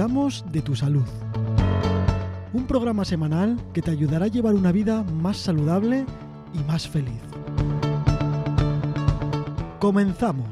cuidamos 0.00 0.46
de 0.50 0.62
tu 0.62 0.74
salud. 0.74 1.04
Un 2.54 2.66
programa 2.66 3.04
semanal 3.04 3.58
que 3.74 3.82
te 3.82 3.90
ayudará 3.90 4.24
a 4.24 4.28
llevar 4.28 4.54
una 4.54 4.72
vida 4.72 5.02
más 5.02 5.36
saludable 5.36 6.06
y 6.54 6.58
más 6.66 6.88
feliz. 6.88 7.20
Comenzamos. 9.78 10.48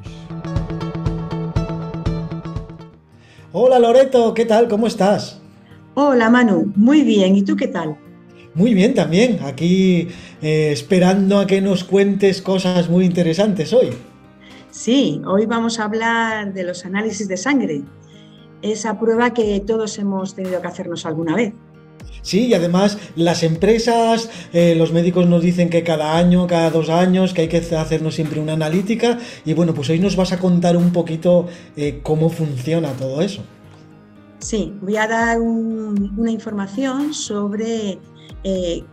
Hola 3.51 3.79
Loreto, 3.79 4.35
¿qué 4.35 4.45
tal? 4.45 4.69
¿Cómo 4.69 4.87
estás? 4.87 5.41
Hola 5.95 6.29
Manu, 6.29 6.71
muy 6.77 7.01
bien. 7.01 7.35
¿Y 7.35 7.43
tú 7.43 7.57
qué 7.57 7.69
tal? 7.69 7.97
Muy 8.53 8.75
bien 8.75 8.93
también, 8.93 9.39
aquí 9.43 10.09
eh, 10.43 10.73
esperando 10.73 11.39
a 11.39 11.47
que 11.47 11.63
nos 11.63 11.85
cuentes 11.85 12.43
cosas 12.43 12.91
muy 12.91 13.07
interesantes 13.07 13.73
hoy. 13.73 13.89
Sí, 14.71 15.23
hoy 15.27 15.47
vamos 15.47 15.81
a 15.81 15.85
hablar 15.85 16.53
de 16.53 16.65
los 16.65 16.85
análisis 16.85 17.27
de 17.27 17.39
sangre, 17.39 17.83
esa 18.63 18.99
prueba 18.99 19.33
que 19.35 19.61
todos 19.61 19.99
hemos 19.99 20.35
tenido 20.35 20.61
que 20.61 20.67
hacernos 20.69 21.07
alguna 21.07 21.35
vez. 21.37 21.55
Sí, 22.23 22.47
y 22.47 22.55
además 22.55 22.99
las 23.17 23.43
empresas, 23.43 24.29
eh, 24.53 24.75
los 24.75 24.93
médicos 24.93 25.27
nos 25.27 25.43
dicen 25.43 25.71
que 25.71 25.83
cada 25.83 26.17
año, 26.17 26.47
cada 26.47 26.71
dos 26.71 26.89
años, 26.91 27.33
que 27.33 27.43
hay 27.43 27.49
que 27.49 27.59
hacernos 27.59 28.15
siempre 28.15 28.41
una 28.41 28.55
analítica. 28.55 29.19
Y 29.45 29.55
bueno, 29.55 29.75
pues 29.75 29.89
hoy 29.91 29.99
nos 29.99 30.17
vas 30.17 30.33
a 30.33 30.39
contar 30.39 30.77
un 30.77 30.93
poquito 30.93 31.47
eh, 31.77 32.01
cómo 32.03 32.29
funciona 32.29 32.93
todo 32.93 33.23
eso. 33.23 33.43
Sí, 34.41 34.73
voy 34.81 34.97
a 34.97 35.07
dar 35.07 35.41
una 35.41 36.31
información 36.31 37.13
sobre 37.13 37.99
eh, 38.45 38.85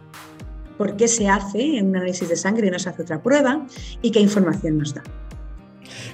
por 0.77 0.95
qué 0.95 1.07
se 1.07 1.27
hace 1.27 1.81
un 1.81 1.95
análisis 1.95 2.27
de 2.27 2.35
sangre 2.35 2.67
y 2.67 2.71
no 2.71 2.79
se 2.79 2.89
hace 2.89 3.03
otra 3.03 3.21
prueba 3.21 3.65
y 4.01 4.11
qué 4.11 4.19
información 4.19 4.77
nos 4.79 4.93
da. 4.93 5.03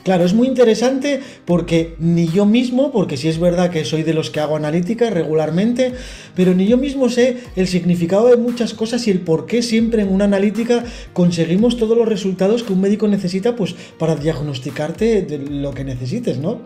Claro, 0.03 0.23
es 0.23 0.33
muy 0.33 0.47
interesante 0.47 1.21
porque 1.45 1.95
ni 1.99 2.27
yo 2.27 2.45
mismo, 2.45 2.91
porque 2.91 3.17
sí 3.17 3.27
es 3.27 3.39
verdad 3.39 3.69
que 3.69 3.85
soy 3.85 4.03
de 4.03 4.13
los 4.13 4.29
que 4.29 4.39
hago 4.39 4.55
analítica 4.55 5.09
regularmente, 5.09 5.93
pero 6.35 6.53
ni 6.53 6.67
yo 6.67 6.77
mismo 6.77 7.09
sé 7.09 7.37
el 7.55 7.67
significado 7.67 8.27
de 8.29 8.37
muchas 8.37 8.73
cosas 8.73 9.07
y 9.07 9.11
el 9.11 9.19
por 9.19 9.45
qué 9.45 9.61
siempre 9.61 10.01
en 10.01 10.09
una 10.09 10.25
analítica 10.25 10.83
conseguimos 11.13 11.77
todos 11.77 11.97
los 11.97 12.07
resultados 12.07 12.63
que 12.63 12.73
un 12.73 12.81
médico 12.81 13.07
necesita 13.07 13.55
pues, 13.55 13.75
para 13.97 14.15
diagnosticarte 14.15 15.39
lo 15.49 15.73
que 15.73 15.83
necesites, 15.83 16.37
¿no? 16.37 16.59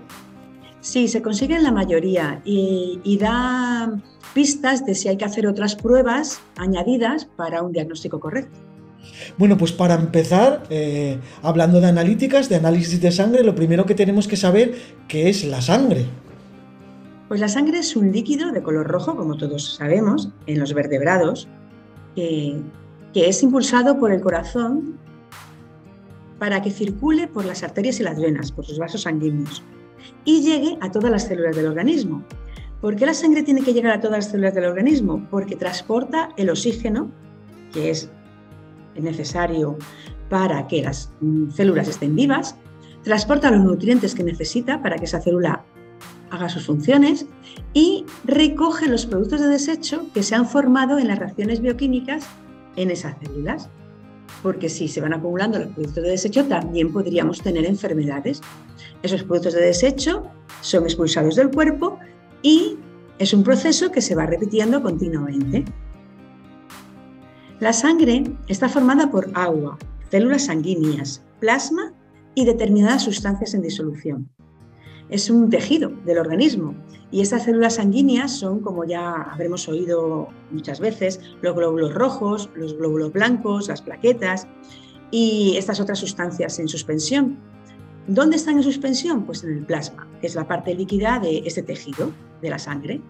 Sí, 0.81 1.07
se 1.07 1.21
consigue 1.23 1.55
en 1.55 1.63
la 1.63 1.71
mayoría 1.71 2.41
y, 2.45 2.99
y 3.03 3.17
da 3.17 3.91
pistas 4.35 4.85
de 4.85 4.93
si 4.93 5.07
hay 5.07 5.17
que 5.17 5.25
hacer 5.25 5.47
otras 5.47 5.75
pruebas 5.75 6.41
añadidas 6.57 7.25
para 7.25 7.63
un 7.63 7.71
diagnóstico 7.71 8.19
correcto. 8.19 8.74
Bueno, 9.37 9.57
pues 9.57 9.71
para 9.71 9.95
empezar, 9.95 10.63
eh, 10.69 11.19
hablando 11.41 11.81
de 11.81 11.87
analíticas, 11.87 12.49
de 12.49 12.55
análisis 12.55 13.01
de 13.01 13.11
sangre, 13.11 13.43
lo 13.43 13.55
primero 13.55 13.85
que 13.85 13.95
tenemos 13.95 14.27
que 14.27 14.37
saber 14.37 14.75
qué 15.07 15.29
es 15.29 15.43
la 15.45 15.61
sangre. 15.61 16.05
Pues 17.27 17.39
la 17.39 17.47
sangre 17.47 17.79
es 17.79 17.95
un 17.95 18.11
líquido 18.11 18.51
de 18.51 18.61
color 18.61 18.87
rojo, 18.87 19.15
como 19.15 19.35
todos 19.35 19.75
sabemos, 19.75 20.29
en 20.45 20.59
los 20.59 20.73
vertebrados, 20.73 21.47
que, 22.15 22.61
es 23.15 23.43
impulsado 23.43 23.97
por 23.97 24.11
el 24.11 24.21
corazón 24.21 24.99
para 26.37 26.61
que 26.61 26.69
circule 26.69 27.27
por 27.27 27.45
las 27.45 27.63
arterias 27.63 27.99
y 27.99 28.03
las 28.03 28.19
venas, 28.19 28.51
por 28.51 28.65
sus 28.65 28.77
vasos 28.77 29.03
sanguíneos, 29.03 29.63
y 30.23 30.41
llegue 30.41 30.77
a 30.81 30.91
todas 30.91 31.09
las 31.09 31.23
células 31.23 31.55
del 31.55 31.67
organismo. 31.67 32.23
¿Por 32.81 32.95
qué 32.95 33.05
la 33.05 33.13
sangre 33.13 33.41
tiene 33.41 33.61
que 33.61 33.73
llegar 33.73 33.93
a 33.93 34.01
todas 34.01 34.17
las 34.17 34.31
células 34.31 34.53
del 34.53 34.65
organismo? 34.65 35.25
Porque 35.31 35.55
transporta 35.55 36.29
el 36.37 36.49
oxígeno, 36.49 37.09
que 37.73 37.89
es 37.89 38.09
necesario 39.03 39.77
para 40.29 40.67
que 40.67 40.81
las 40.81 41.11
mm, 41.21 41.51
células 41.51 41.87
estén 41.87 42.15
vivas, 42.15 42.55
transporta 43.03 43.51
los 43.51 43.63
nutrientes 43.63 44.15
que 44.15 44.23
necesita 44.23 44.81
para 44.81 44.97
que 44.97 45.05
esa 45.05 45.21
célula 45.21 45.63
haga 46.31 46.49
sus 46.49 46.65
funciones 46.65 47.25
y 47.73 48.05
recoge 48.25 48.87
los 48.87 49.05
productos 49.05 49.41
de 49.41 49.47
desecho 49.47 50.07
que 50.13 50.23
se 50.23 50.35
han 50.35 50.47
formado 50.47 50.97
en 50.97 51.07
las 51.07 51.19
reacciones 51.19 51.61
bioquímicas 51.61 52.25
en 52.75 52.91
esas 52.91 53.15
células. 53.19 53.69
Porque 54.41 54.69
si 54.69 54.87
se 54.87 55.01
van 55.01 55.13
acumulando 55.13 55.59
los 55.59 55.69
productos 55.69 56.03
de 56.03 56.09
desecho, 56.09 56.45
también 56.45 56.91
podríamos 56.91 57.41
tener 57.41 57.65
enfermedades. 57.65 58.41
Esos 59.01 59.23
productos 59.23 59.53
de 59.53 59.61
desecho 59.61 60.23
son 60.61 60.83
expulsados 60.83 61.35
del 61.35 61.51
cuerpo 61.51 61.99
y 62.41 62.77
es 63.17 63.33
un 63.33 63.43
proceso 63.43 63.91
que 63.91 64.01
se 64.01 64.15
va 64.15 64.25
repitiendo 64.25 64.81
continuamente. 64.81 65.65
La 67.61 67.71
sangre 67.71 68.23
está 68.49 68.67
formada 68.67 69.09
por 69.09 69.31
agua, 69.33 69.77
células 70.11 70.47
sanguíneas, 70.47 71.23
plasma 71.39 71.93
y 72.35 72.43
determinadas 72.43 73.03
sustancias 73.03 73.53
en 73.53 73.61
disolución. 73.61 74.29
Es 75.09 75.29
un 75.29 75.49
tejido 75.49 75.89
del 76.05 76.17
organismo 76.17 76.75
y 77.11 77.21
estas 77.21 77.45
células 77.45 77.75
sanguíneas 77.75 78.37
son, 78.37 78.59
como 78.59 78.83
ya 78.83 79.13
habremos 79.13 79.69
oído 79.69 80.27
muchas 80.51 80.81
veces, 80.81 81.21
los 81.41 81.55
glóbulos 81.55 81.93
rojos, 81.93 82.49
los 82.55 82.77
glóbulos 82.77 83.13
blancos, 83.13 83.69
las 83.69 83.81
plaquetas 83.81 84.47
y 85.09 85.55
estas 85.55 85.79
otras 85.79 85.99
sustancias 85.99 86.59
en 86.59 86.67
suspensión. 86.67 87.39
¿Dónde 88.07 88.35
están 88.35 88.57
en 88.57 88.63
suspensión? 88.63 89.25
Pues 89.25 89.45
en 89.45 89.51
el 89.59 89.65
plasma, 89.65 90.09
que 90.19 90.27
es 90.27 90.35
la 90.35 90.45
parte 90.45 90.75
líquida 90.75 91.19
de 91.19 91.37
este 91.45 91.63
tejido 91.63 92.11
de 92.41 92.49
la 92.49 92.59
sangre. 92.59 93.01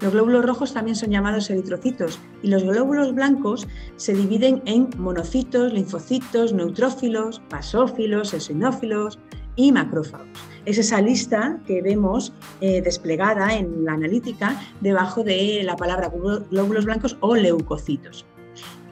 Los 0.00 0.12
glóbulos 0.12 0.44
rojos 0.44 0.74
también 0.74 0.94
son 0.94 1.10
llamados 1.10 1.48
eritrocitos 1.48 2.18
y 2.42 2.48
los 2.48 2.64
glóbulos 2.64 3.14
blancos 3.14 3.66
se 3.96 4.12
dividen 4.12 4.62
en 4.66 4.90
monocitos, 4.98 5.72
linfocitos, 5.72 6.52
neutrófilos, 6.52 7.40
basófilos, 7.48 8.34
eosinófilos 8.34 9.18
y 9.56 9.72
macrófagos. 9.72 10.28
Es 10.66 10.76
esa 10.76 11.00
lista 11.00 11.60
que 11.66 11.80
vemos 11.80 12.34
eh, 12.60 12.82
desplegada 12.82 13.56
en 13.56 13.86
la 13.86 13.92
analítica 13.92 14.60
debajo 14.82 15.24
de 15.24 15.62
la 15.64 15.76
palabra 15.76 16.12
glóbulos 16.50 16.84
blancos 16.84 17.16
o 17.20 17.34
leucocitos. 17.34 18.26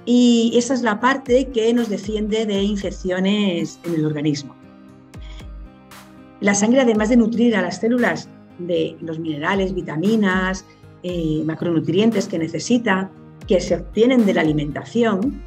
Y 0.07 0.53
esa 0.57 0.73
es 0.73 0.83
la 0.83 1.01
parte 1.01 1.49
que 1.49 1.73
nos 1.75 1.89
defiende 1.89 2.47
de 2.47 2.63
infecciones 2.63 3.79
en 3.85 3.95
el 3.95 4.07
organismo. 4.07 4.55
La 6.41 6.55
sangre, 6.55 6.81
además 6.81 7.09
de 7.09 7.17
nutrir 7.17 7.57
a 7.57 7.63
las 7.63 7.81
células 7.81 8.29
de 8.59 8.97
los 9.01 9.19
minerales, 9.19 9.75
vitaminas, 9.75 10.65
eh, 11.07 11.43
macronutrientes 11.45 12.27
que 12.29 12.39
necesita, 12.39 13.11
que 13.47 13.61
se 13.61 13.77
obtienen 13.77 14.25
de 14.25 14.33
la 14.33 14.41
alimentación, 14.41 15.43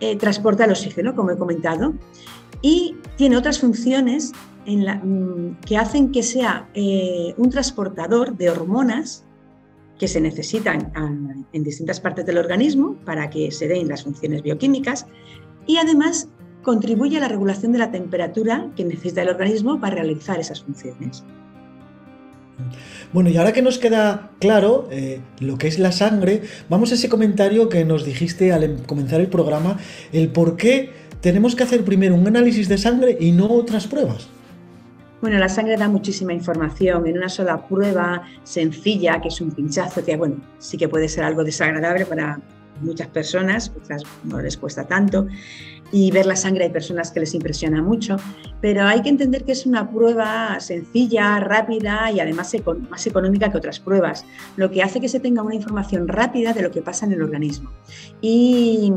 eh, 0.00 0.16
transporta 0.16 0.64
el 0.64 0.72
oxígeno, 0.72 1.14
como 1.14 1.30
he 1.30 1.36
comentado, 1.36 1.94
y 2.62 2.96
tiene 3.16 3.36
otras 3.36 3.60
funciones 3.60 4.32
mm, 4.66 5.60
que 5.64 5.76
hacen 5.76 6.10
que 6.10 6.24
sea 6.24 6.68
eh, 6.74 7.32
un 7.36 7.48
transportador 7.48 8.36
de 8.36 8.50
hormonas 8.50 9.24
que 10.00 10.08
se 10.08 10.20
necesitan 10.20 10.92
en 11.52 11.62
distintas 11.62 12.00
partes 12.00 12.26
del 12.26 12.38
organismo 12.38 12.96
para 13.04 13.30
que 13.30 13.52
se 13.52 13.68
den 13.68 13.86
las 13.86 14.02
funciones 14.02 14.42
bioquímicas 14.42 15.06
y 15.66 15.76
además 15.76 16.28
contribuye 16.62 17.18
a 17.18 17.20
la 17.20 17.28
regulación 17.28 17.70
de 17.70 17.78
la 17.78 17.92
temperatura 17.92 18.68
que 18.74 18.84
necesita 18.84 19.22
el 19.22 19.28
organismo 19.28 19.80
para 19.80 19.94
realizar 19.94 20.40
esas 20.40 20.62
funciones. 20.62 21.24
Bueno, 23.12 23.30
y 23.30 23.36
ahora 23.36 23.52
que 23.52 23.62
nos 23.62 23.78
queda 23.78 24.30
claro 24.38 24.88
eh, 24.90 25.20
lo 25.40 25.56
que 25.58 25.68
es 25.68 25.78
la 25.78 25.92
sangre, 25.92 26.42
vamos 26.68 26.92
a 26.92 26.94
ese 26.94 27.08
comentario 27.08 27.68
que 27.68 27.84
nos 27.84 28.04
dijiste 28.04 28.52
al 28.52 28.64
em, 28.64 28.78
comenzar 28.84 29.20
el 29.20 29.28
programa, 29.28 29.78
el 30.12 30.28
por 30.28 30.56
qué 30.56 30.90
tenemos 31.20 31.56
que 31.56 31.62
hacer 31.62 31.84
primero 31.84 32.14
un 32.14 32.26
análisis 32.26 32.68
de 32.68 32.78
sangre 32.78 33.16
y 33.18 33.32
no 33.32 33.50
otras 33.50 33.86
pruebas. 33.86 34.28
Bueno, 35.20 35.38
la 35.38 35.48
sangre 35.48 35.76
da 35.76 35.88
muchísima 35.88 36.32
información 36.32 37.06
en 37.08 37.18
una 37.18 37.28
sola 37.28 37.66
prueba 37.66 38.22
sencilla, 38.44 39.20
que 39.20 39.28
es 39.28 39.40
un 39.40 39.50
pinchazo, 39.50 40.04
que 40.04 40.16
bueno, 40.16 40.36
sí 40.58 40.76
que 40.76 40.88
puede 40.88 41.08
ser 41.08 41.24
algo 41.24 41.42
desagradable 41.42 42.06
para 42.06 42.40
muchas 42.80 43.08
personas, 43.08 43.72
otras 43.76 44.02
no 44.24 44.40
les 44.40 44.56
cuesta 44.56 44.86
tanto 44.86 45.26
y 45.90 46.10
ver 46.10 46.26
la 46.26 46.36
sangre 46.36 46.64
hay 46.64 46.70
personas 46.70 47.10
que 47.10 47.20
les 47.20 47.34
impresiona 47.34 47.82
mucho, 47.82 48.16
pero 48.60 48.84
hay 48.84 49.02
que 49.02 49.08
entender 49.08 49.44
que 49.44 49.52
es 49.52 49.64
una 49.64 49.90
prueba 49.90 50.60
sencilla, 50.60 51.40
rápida 51.40 52.10
y 52.12 52.20
además 52.20 52.54
más 52.90 53.06
económica 53.06 53.50
que 53.50 53.58
otras 53.58 53.80
pruebas, 53.80 54.24
lo 54.56 54.70
que 54.70 54.82
hace 54.82 55.00
que 55.00 55.08
se 55.08 55.20
tenga 55.20 55.42
una 55.42 55.54
información 55.54 56.08
rápida 56.08 56.52
de 56.52 56.62
lo 56.62 56.70
que 56.70 56.82
pasa 56.82 57.06
en 57.06 57.12
el 57.12 57.22
organismo. 57.22 57.70
Y, 58.20 58.92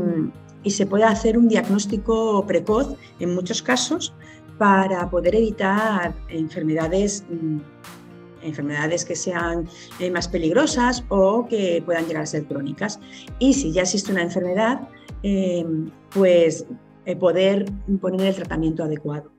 y 0.62 0.70
se 0.70 0.86
pueda 0.86 1.08
hacer 1.08 1.38
un 1.38 1.48
diagnóstico 1.48 2.44
precoz 2.46 2.94
en 3.20 3.34
muchos 3.34 3.62
casos 3.62 4.12
para 4.58 5.08
poder 5.10 5.34
evitar 5.34 6.14
enfermedades 6.28 7.24
mm, 7.28 7.58
enfermedades 8.42 9.04
que 9.04 9.16
sean 9.16 9.68
eh, 9.98 10.10
más 10.10 10.28
peligrosas 10.28 11.04
o 11.08 11.46
que 11.48 11.82
puedan 11.84 12.06
llegar 12.06 12.22
a 12.22 12.26
ser 12.26 12.44
crónicas. 12.44 13.00
Y 13.38 13.54
si 13.54 13.72
ya 13.72 13.82
existe 13.82 14.12
una 14.12 14.22
enfermedad, 14.22 14.80
eh, 15.22 15.64
pues 16.10 16.66
eh, 17.04 17.16
poder 17.16 17.66
poner 18.00 18.28
el 18.28 18.34
tratamiento 18.34 18.84
adecuado. 18.84 19.32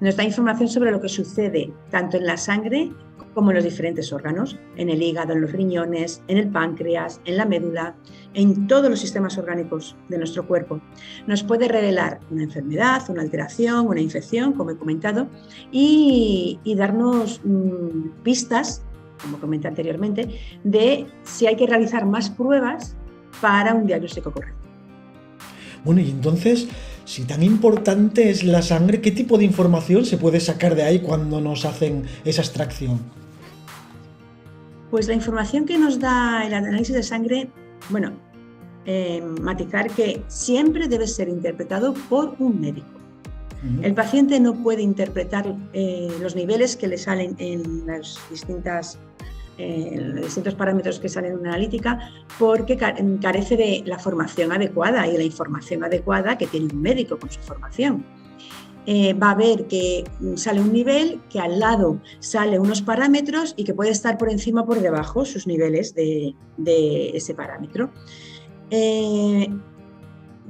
Nos 0.00 0.16
da 0.16 0.24
información 0.24 0.68
sobre 0.68 0.90
lo 0.90 1.00
que 1.00 1.08
sucede 1.08 1.72
tanto 1.90 2.16
en 2.16 2.26
la 2.26 2.36
sangre 2.36 2.90
como 3.34 3.50
en 3.50 3.56
los 3.56 3.64
diferentes 3.64 4.12
órganos, 4.12 4.56
en 4.76 4.88
el 4.88 5.02
hígado, 5.02 5.32
en 5.32 5.40
los 5.40 5.52
riñones, 5.52 6.22
en 6.28 6.38
el 6.38 6.48
páncreas, 6.48 7.20
en 7.24 7.36
la 7.36 7.44
médula, 7.44 7.96
en 8.32 8.66
todos 8.66 8.88
los 8.88 9.00
sistemas 9.00 9.36
orgánicos 9.38 9.96
de 10.08 10.18
nuestro 10.18 10.46
cuerpo. 10.46 10.80
Nos 11.26 11.42
puede 11.42 11.68
revelar 11.68 12.20
una 12.30 12.44
enfermedad, 12.44 13.02
una 13.08 13.22
alteración, 13.22 13.86
una 13.86 14.00
infección, 14.00 14.52
como 14.52 14.70
he 14.70 14.76
comentado, 14.76 15.28
y, 15.70 16.58
darnos 16.76 17.40
mm, 17.44 18.22
pistas 18.22 18.82
como 19.22 19.38
comenté 19.38 19.68
anteriormente, 19.68 20.38
de 20.64 21.06
si 21.22 21.46
hay 21.46 21.56
que 21.56 21.66
realizar 21.66 22.04
más 22.04 22.28
pruebas 22.30 22.94
para 23.40 23.72
un 23.72 23.86
diagnóstico 23.86 24.30
correcto. 24.32 24.58
Bueno, 25.84 26.00
y 26.00 26.10
entonces, 26.10 26.68
si 27.04 27.24
tan 27.24 27.42
importante 27.42 28.30
es 28.30 28.44
la 28.44 28.62
sangre, 28.62 29.00
¿qué 29.00 29.12
tipo 29.12 29.36
de 29.38 29.44
información 29.44 30.04
se 30.04 30.16
puede 30.16 30.40
sacar 30.40 30.74
de 30.74 30.82
ahí 30.82 31.00
cuando 31.00 31.40
nos 31.40 31.64
hacen 31.64 32.04
esa 32.24 32.42
extracción? 32.42 33.00
Pues 34.94 35.08
la 35.08 35.14
información 35.14 35.66
que 35.66 35.76
nos 35.76 35.98
da 35.98 36.46
el 36.46 36.54
análisis 36.54 36.94
de 36.94 37.02
sangre, 37.02 37.48
bueno, 37.90 38.12
eh, 38.86 39.20
matizar 39.40 39.90
que 39.90 40.22
siempre 40.28 40.86
debe 40.86 41.08
ser 41.08 41.28
interpretado 41.28 41.94
por 42.08 42.36
un 42.38 42.60
médico. 42.60 42.86
El 43.82 43.92
paciente 43.92 44.38
no 44.38 44.54
puede 44.54 44.82
interpretar 44.82 45.52
eh, 45.72 46.16
los 46.20 46.36
niveles 46.36 46.76
que 46.76 46.86
le 46.86 46.96
salen 46.96 47.34
en 47.40 47.84
las 47.88 48.20
distintas 48.30 49.00
en 49.58 50.14
los 50.14 50.26
distintos 50.26 50.54
parámetros 50.54 51.00
que 51.00 51.08
salen 51.08 51.32
en 51.32 51.38
una 51.40 51.48
analítica 51.54 51.98
porque 52.38 52.76
carece 52.76 53.56
de 53.56 53.82
la 53.86 53.98
formación 53.98 54.52
adecuada 54.52 55.08
y 55.08 55.12
de 55.12 55.18
la 55.18 55.24
información 55.24 55.82
adecuada 55.82 56.38
que 56.38 56.46
tiene 56.46 56.72
un 56.72 56.80
médico 56.80 57.18
con 57.18 57.30
su 57.32 57.40
formación. 57.40 58.04
Eh, 58.86 59.14
va 59.14 59.30
a 59.30 59.34
ver 59.34 59.66
que 59.66 60.04
sale 60.36 60.60
un 60.60 60.72
nivel, 60.72 61.20
que 61.30 61.40
al 61.40 61.58
lado 61.58 62.00
sale 62.20 62.58
unos 62.58 62.82
parámetros 62.82 63.54
y 63.56 63.64
que 63.64 63.72
puede 63.72 63.90
estar 63.90 64.18
por 64.18 64.30
encima 64.30 64.60
o 64.62 64.66
por 64.66 64.80
debajo 64.80 65.24
sus 65.24 65.46
niveles 65.46 65.94
de, 65.94 66.34
ese 67.14 67.34
parámetro. 67.34 67.90
Eh, 68.70 69.48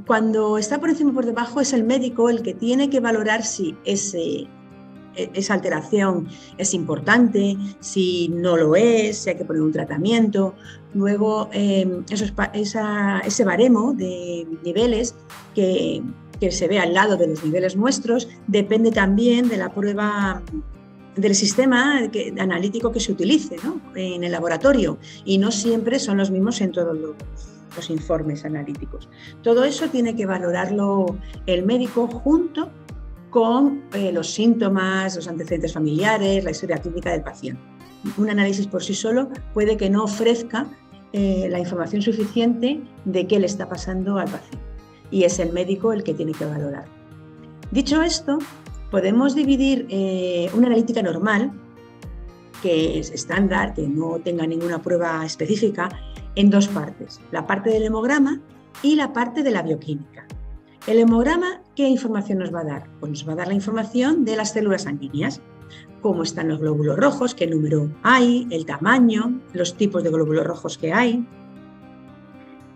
cuando 0.06 0.58
está 0.58 0.80
por 0.80 0.90
encima 0.90 1.10
o 1.10 1.14
por 1.14 1.26
debajo 1.26 1.60
es 1.60 1.72
el 1.72 1.84
médico 1.84 2.28
el 2.28 2.42
que 2.42 2.54
tiene 2.54 2.90
que 2.90 2.98
valorar 2.98 3.44
si 3.44 3.76
ese, 3.84 4.48
e-, 5.16 5.30
esa 5.34 5.54
alteración 5.54 6.26
es 6.58 6.74
importante, 6.74 7.56
si 7.80 8.28
no 8.28 8.56
lo 8.56 8.74
es, 8.74 9.18
si 9.18 9.30
hay 9.30 9.36
que 9.36 9.44
poner 9.44 9.62
un 9.62 9.72
tratamiento. 9.72 10.54
Luego, 10.92 11.48
em, 11.52 12.04
ese 12.10 13.44
baremo 13.44 13.92
de 13.94 14.46
niveles 14.64 15.14
que, 15.54 16.02
se 16.50 16.68
ve 16.68 16.78
al 16.78 16.94
lado 16.94 17.16
de 17.16 17.26
los 17.28 17.44
niveles 17.44 17.76
nuestros 17.76 18.28
depende 18.46 18.90
también 18.90 19.48
de 19.48 19.56
la 19.56 19.72
prueba 19.72 20.42
del 21.16 21.34
sistema 21.34 22.00
analítico 22.38 22.90
que 22.90 23.00
se 23.00 23.12
utilice 23.12 23.56
en 23.94 24.24
el 24.24 24.32
laboratorio 24.32 24.98
y 25.24 25.38
no 25.38 25.50
siempre 25.50 25.98
son 25.98 26.18
los 26.18 26.30
mismos 26.30 26.60
en 26.60 26.72
todos 26.72 26.96
los 26.96 27.90
informes 27.90 28.44
analíticos. 28.44 29.08
Todo 29.42 29.64
eso 29.64 29.88
tiene 29.88 30.16
que 30.16 30.26
valorarlo 30.26 31.16
el 31.46 31.64
médico 31.64 32.06
junto 32.08 32.70
con 33.30 33.82
eh, 33.92 34.12
los 34.12 34.30
síntomas, 34.32 35.16
los 35.16 35.26
antecedentes 35.26 35.72
familiares, 35.72 36.44
la 36.44 36.52
historia 36.52 36.78
clínica 36.78 37.10
del 37.10 37.22
paciente. 37.22 37.60
Un 38.16 38.30
análisis 38.30 38.66
por 38.66 38.82
sí 38.82 38.94
solo 38.94 39.28
puede 39.52 39.76
que 39.76 39.90
no 39.90 40.04
ofrezca 40.04 40.66
eh, 41.12 41.48
la 41.50 41.58
información 41.58 42.02
suficiente 42.02 42.80
de 43.04 43.26
qué 43.26 43.40
le 43.40 43.46
está 43.46 43.68
pasando 43.68 44.18
al 44.18 44.28
paciente 44.28 44.73
y 45.14 45.22
es 45.22 45.38
el 45.38 45.52
médico 45.52 45.92
el 45.92 46.02
que 46.02 46.12
tiene 46.12 46.32
que 46.32 46.44
valorar. 46.44 46.86
Dicho 47.70 48.02
esto, 48.02 48.38
podemos 48.90 49.36
dividir 49.36 49.86
eh, 49.88 50.50
una 50.54 50.66
analítica 50.66 51.02
normal, 51.02 51.52
que 52.60 52.98
es 52.98 53.12
estándar, 53.12 53.74
que 53.74 53.86
no 53.86 54.18
tenga 54.24 54.44
ninguna 54.44 54.82
prueba 54.82 55.24
específica, 55.24 55.88
en 56.34 56.50
dos 56.50 56.66
partes, 56.66 57.20
la 57.30 57.46
parte 57.46 57.70
del 57.70 57.84
hemograma 57.84 58.40
y 58.82 58.96
la 58.96 59.12
parte 59.12 59.44
de 59.44 59.52
la 59.52 59.62
bioquímica. 59.62 60.26
El 60.88 60.98
hemograma, 60.98 61.62
¿qué 61.76 61.86
información 61.86 62.38
nos 62.38 62.52
va 62.52 62.62
a 62.62 62.64
dar? 62.64 62.90
Pues 62.98 63.12
nos 63.12 63.28
va 63.28 63.34
a 63.34 63.36
dar 63.36 63.46
la 63.46 63.54
información 63.54 64.24
de 64.24 64.34
las 64.34 64.52
células 64.52 64.82
sanguíneas, 64.82 65.40
cómo 66.00 66.24
están 66.24 66.48
los 66.48 66.58
glóbulos 66.58 66.96
rojos, 66.96 67.36
qué 67.36 67.46
número 67.46 67.88
hay, 68.02 68.48
el 68.50 68.66
tamaño, 68.66 69.40
los 69.52 69.76
tipos 69.76 70.02
de 70.02 70.10
glóbulos 70.10 70.44
rojos 70.44 70.76
que 70.76 70.92
hay. 70.92 71.24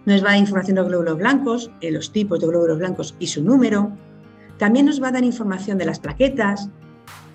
Nos 0.09 0.25
va 0.25 0.29
a 0.29 0.33
dar 0.33 0.41
información 0.41 0.77
de 0.77 0.81
los 0.81 0.89
glóbulos 0.89 1.19
blancos, 1.19 1.71
eh, 1.83 1.91
los 1.91 2.11
tipos 2.13 2.41
de 2.41 2.47
glóbulos 2.47 2.79
blancos 2.79 3.15
y 3.19 3.27
su 3.27 3.45
número. 3.45 3.93
También 4.57 4.87
nos 4.87 5.03
va 5.03 5.09
a 5.09 5.13
dar 5.13 5.23
información 5.23 5.77
de 5.77 5.85
las 5.85 6.01
plaquetas, 6.01 6.71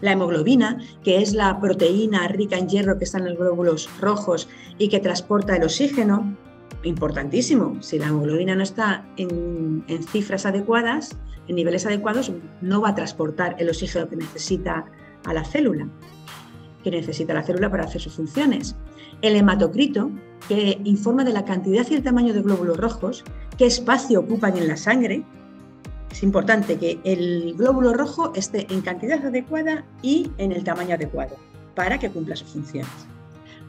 la 0.01 0.13
hemoglobina, 0.13 0.79
que 1.03 1.21
es 1.21 1.35
la 1.35 1.59
proteína 1.61 2.27
rica 2.29 2.57
en 2.57 2.67
hierro 2.67 2.97
que 2.97 3.03
está 3.03 3.19
en 3.19 3.25
los 3.25 3.37
glóbulos 3.37 3.87
rojos 4.01 4.49
y 4.79 4.89
que 4.89 4.99
transporta 4.99 5.55
el 5.55 5.65
oxígeno 5.65 6.35
importantísimo. 6.81 7.77
Si 7.83 7.99
la 7.99 8.07
hemoglobina 8.07 8.55
no 8.55 8.63
está 8.63 9.05
en, 9.17 9.85
cifras 10.11 10.47
adecuadas, 10.47 11.15
en 11.47 11.57
niveles 11.57 11.85
adecuados, 11.85 12.31
no 12.61 12.81
va 12.81 12.89
a 12.89 12.95
transportar 12.95 13.55
el 13.59 13.69
oxígeno 13.69 14.09
que 14.09 14.15
necesita 14.15 14.85
a 15.25 15.33
la 15.35 15.45
célula, 15.45 15.87
que 16.83 16.91
necesita 16.91 17.33
la 17.33 17.44
célula 17.44 17.69
para 17.69 17.85
hacer 17.85 18.01
sus 18.01 18.13
funciones. 18.13 18.75
El 19.21 19.35
hematocrito, 19.35 20.12
que 20.47 20.80
informa 20.83 21.24
de 21.24 21.33
la 21.33 21.45
cantidad 21.45 21.85
y 21.89 21.95
el 21.95 22.03
tamaño 22.03 22.33
de 22.33 22.41
glóbulos 22.41 22.77
rojos, 22.77 23.24
qué 23.57 23.65
espacio 23.65 24.19
ocupan 24.19 24.57
en 24.57 24.68
la 24.68 24.77
sangre. 24.77 25.24
Es 26.12 26.21
importante 26.21 26.77
que 26.77 27.00
el 27.03 27.56
glóbulo 27.57 27.94
rojo 27.94 28.33
esté 28.35 28.68
en 28.71 28.81
cantidad 28.81 29.25
adecuada 29.25 29.85
y 30.01 30.30
en 30.38 30.51
el 30.51 30.63
tamaño 30.63 30.95
adecuado 30.95 31.38
para 31.75 31.97
que 31.97 32.09
cumpla 32.09 32.35
sus 32.35 32.50
funciones. 32.50 32.91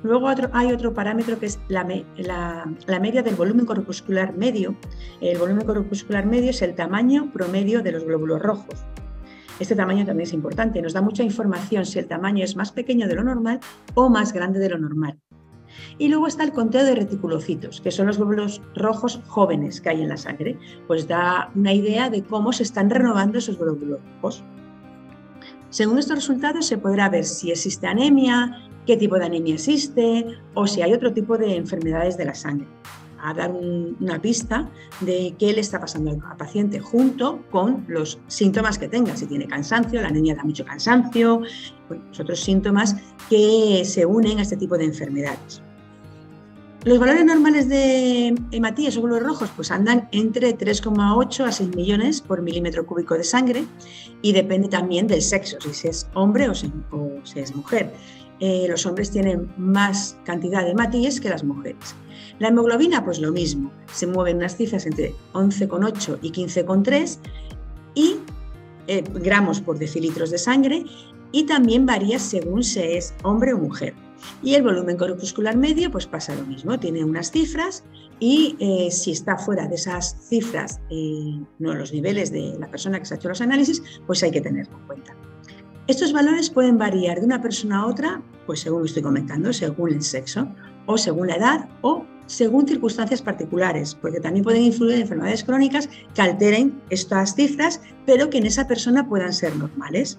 Luego 0.04 0.28
hay 0.52 0.70
otro 0.70 0.92
parámetro 0.92 1.38
que 1.38 1.46
es 1.46 1.58
la, 1.68 1.82
media 1.82 3.22
del 3.22 3.34
volumen 3.36 3.64
corpuscular 3.64 4.34
medio. 4.36 4.76
El 5.22 5.38
volumen 5.38 5.64
corpuscular 5.64 6.26
medio 6.26 6.50
es 6.50 6.60
el 6.60 6.74
tamaño 6.74 7.30
promedio 7.32 7.82
de 7.82 7.92
los 7.92 8.04
glóbulos 8.04 8.42
rojos. 8.42 8.84
Este 9.60 9.76
tamaño 9.76 10.04
también 10.04 10.26
es 10.26 10.32
importante, 10.32 10.82
nos 10.82 10.94
da 10.94 11.00
mucha 11.00 11.22
información 11.22 11.86
si 11.86 12.00
el 12.00 12.08
tamaño 12.08 12.44
es 12.44 12.56
más 12.56 12.72
pequeño 12.72 13.06
de 13.06 13.14
lo 13.14 13.22
normal 13.22 13.60
o 13.94 14.08
más 14.08 14.32
grande 14.32 14.58
de 14.58 14.68
lo 14.68 14.78
normal. 14.78 15.20
Y 15.98 16.08
luego 16.08 16.26
está 16.26 16.42
el 16.42 16.52
conteo 16.52 16.84
de 16.84 16.94
reticulocitos, 16.94 17.80
que 17.80 17.90
son 17.90 18.06
los 18.06 18.18
glóbulos 18.18 18.62
rojos 18.74 19.20
jóvenes 19.26 19.80
que 19.80 19.90
hay 19.90 20.02
en 20.02 20.08
la 20.08 20.16
sangre. 20.16 20.58
Pues 20.86 21.06
da 21.06 21.50
una 21.54 21.72
idea 21.72 22.10
de 22.10 22.22
cómo 22.22 22.52
se 22.52 22.64
están 22.64 22.90
renovando 22.90 23.38
esos 23.38 23.58
glóbulos 23.58 24.00
rojos. 24.16 24.42
Según 25.70 25.98
estos 25.98 26.16
resultados 26.16 26.66
se 26.66 26.78
podrá 26.78 27.08
ver 27.08 27.24
si 27.24 27.50
existe 27.50 27.86
anemia, 27.86 28.68
qué 28.86 28.96
tipo 28.96 29.18
de 29.18 29.26
anemia 29.26 29.54
existe 29.54 30.26
o 30.54 30.66
si 30.66 30.82
hay 30.82 30.92
otro 30.92 31.12
tipo 31.12 31.38
de 31.38 31.56
enfermedades 31.56 32.16
de 32.16 32.24
la 32.24 32.34
sangre. 32.34 32.68
A 33.26 33.32
dar 33.32 33.50
una 33.50 34.20
pista 34.20 34.70
de 35.00 35.34
qué 35.38 35.54
le 35.54 35.60
está 35.62 35.80
pasando 35.80 36.10
al 36.10 36.36
paciente 36.36 36.78
junto 36.78 37.42
con 37.50 37.86
los 37.88 38.20
síntomas 38.26 38.78
que 38.78 38.86
tenga. 38.86 39.16
Si 39.16 39.24
tiene 39.24 39.46
cansancio, 39.46 40.02
la 40.02 40.08
anemia 40.08 40.34
da 40.34 40.44
mucho 40.44 40.62
cansancio, 40.64 41.40
los 41.88 42.20
otros 42.20 42.40
síntomas 42.40 42.96
que 43.30 43.82
se 43.86 44.04
unen 44.04 44.40
a 44.40 44.42
este 44.42 44.58
tipo 44.58 44.76
de 44.76 44.84
enfermedades. 44.84 45.62
Los 46.84 46.98
valores 46.98 47.24
normales 47.24 47.66
de 47.70 48.34
hematíes 48.50 48.98
o 48.98 49.00
glóbulos 49.00 49.26
rojos 49.26 49.50
pues 49.56 49.70
andan 49.70 50.06
entre 50.12 50.54
3,8 50.54 51.46
a 51.46 51.50
6 51.50 51.74
millones 51.74 52.20
por 52.20 52.42
milímetro 52.42 52.84
cúbico 52.84 53.14
de 53.14 53.24
sangre 53.24 53.64
y 54.20 54.32
depende 54.32 54.68
también 54.68 55.06
del 55.06 55.22
sexo, 55.22 55.56
si 55.72 55.88
es 55.88 56.06
hombre 56.12 56.50
o 56.50 56.54
si 56.54 56.70
es 57.36 57.56
mujer. 57.56 57.90
Eh, 58.40 58.66
los 58.68 58.84
hombres 58.84 59.10
tienen 59.10 59.50
más 59.56 60.18
cantidad 60.24 60.62
de 60.62 60.72
hematíes 60.72 61.22
que 61.22 61.30
las 61.30 61.42
mujeres. 61.42 61.94
La 62.38 62.48
hemoglobina, 62.48 63.04
pues 63.04 63.20
lo 63.20 63.32
mismo, 63.32 63.70
se 63.92 64.06
mueven 64.06 64.38
unas 64.38 64.56
cifras 64.56 64.86
entre 64.86 65.14
11,8 65.32 66.18
y 66.20 66.32
15,3 66.32 67.18
y 67.94 68.16
eh, 68.86 69.04
gramos 69.14 69.60
por 69.60 69.78
decilitros 69.78 70.30
de 70.30 70.38
sangre 70.38 70.84
y 71.32 71.44
también 71.44 71.86
varía 71.86 72.18
según 72.18 72.64
si 72.64 72.80
es 72.80 73.14
hombre 73.22 73.52
o 73.52 73.58
mujer. 73.58 73.94
Y 74.42 74.54
el 74.54 74.62
volumen 74.62 74.96
corpuscular 74.96 75.56
medio 75.56 75.90
pues 75.90 76.06
pasa 76.06 76.34
lo 76.34 76.44
mismo, 76.44 76.78
tiene 76.78 77.04
unas 77.04 77.30
cifras 77.30 77.84
y 78.20 78.56
eh, 78.58 78.90
si 78.90 79.12
está 79.12 79.36
fuera 79.36 79.66
de 79.66 79.74
esas 79.74 80.16
cifras, 80.28 80.80
no 81.58 81.74
los 81.74 81.92
niveles 81.92 82.32
de 82.32 82.56
la 82.58 82.70
persona 82.70 82.98
que 82.98 83.04
se 83.04 83.14
ha 83.14 83.16
hecho 83.16 83.28
los 83.28 83.40
análisis, 83.40 83.82
pues 84.06 84.22
hay 84.22 84.30
que 84.30 84.40
tenerlo 84.40 84.76
en 84.78 84.86
cuenta. 84.86 85.16
Estos 85.86 86.12
valores 86.12 86.48
pueden 86.48 86.78
variar 86.78 87.20
de 87.20 87.26
una 87.26 87.42
persona 87.42 87.80
a 87.80 87.86
otra, 87.86 88.22
pues 88.46 88.60
según 88.60 88.86
estoy 88.86 89.02
comentando, 89.02 89.52
según 89.52 89.92
el 89.92 90.02
sexo, 90.02 90.48
o 90.86 90.96
según 90.96 91.28
la 91.28 91.36
edad, 91.36 91.68
o 91.82 92.06
según 92.26 92.66
circunstancias 92.66 93.22
particulares, 93.22 93.94
porque 93.94 94.20
también 94.20 94.44
pueden 94.44 94.62
influir 94.62 94.94
en 94.94 95.02
enfermedades 95.02 95.44
crónicas 95.44 95.88
que 96.14 96.22
alteren 96.22 96.80
estas 96.90 97.34
cifras, 97.34 97.80
pero 98.06 98.30
que 98.30 98.38
en 98.38 98.46
esa 98.46 98.66
persona 98.66 99.08
puedan 99.08 99.32
ser 99.32 99.54
normales. 99.56 100.18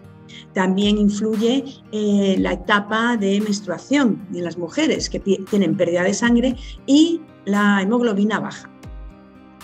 También 0.54 0.98
influye 0.98 1.64
eh, 1.92 2.36
la 2.40 2.54
etapa 2.54 3.16
de 3.18 3.40
menstruación 3.42 4.26
en 4.34 4.44
las 4.44 4.58
mujeres 4.58 5.10
que 5.10 5.20
tienen 5.20 5.78
pérdida 5.78 6.04
de 6.04 6.14
sangre 6.14 6.56
y 6.86 7.22
la 7.46 7.82
hemoglobina 7.82 8.40
baja. 8.40 8.70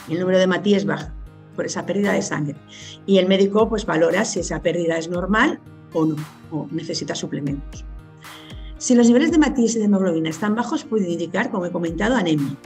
El 0.10 0.20
número 0.20 0.40
de 0.40 0.48
matíes 0.48 0.86
baja 0.86 1.14
por 1.56 1.66
esa 1.66 1.86
pérdida 1.86 2.14
de 2.14 2.22
sangre. 2.22 2.56
Y 3.06 3.18
el 3.18 3.28
médico 3.28 3.68
pues 3.68 3.86
valora 3.86 4.26
si 4.26 4.40
esa 4.40 4.62
pérdida 4.62 4.98
es 4.98 5.10
normal 5.10 5.60
o 5.94 6.06
no, 6.06 6.16
o 6.52 6.68
necesita 6.72 7.16
suplementos. 7.16 7.86
Si 8.82 8.96
los 8.96 9.06
niveles 9.06 9.30
de 9.30 9.38
y 9.38 9.68
de 9.78 9.84
hemoglobina 9.84 10.32
están 10.32 10.56
bajos, 10.56 10.86
puede 10.86 11.08
indicar, 11.08 11.52
como 11.52 11.68
he 11.68 11.72
comentado, 11.72 12.16
anemia. 12.16 12.58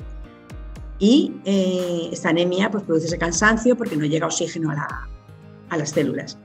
Y 0.97 1.33
eh, 1.43 2.07
esta 2.09 2.29
anemia 2.29 2.71
pues, 2.71 2.85
produce 2.85 3.07
ese 3.07 3.17
cansancio 3.17 3.75
porque 3.75 3.97
no 3.97 4.05
llega 4.05 4.25
oxígeno 4.25 4.71
a, 4.71 5.09
a 5.67 5.77
las 5.77 5.89
células. 5.89 6.37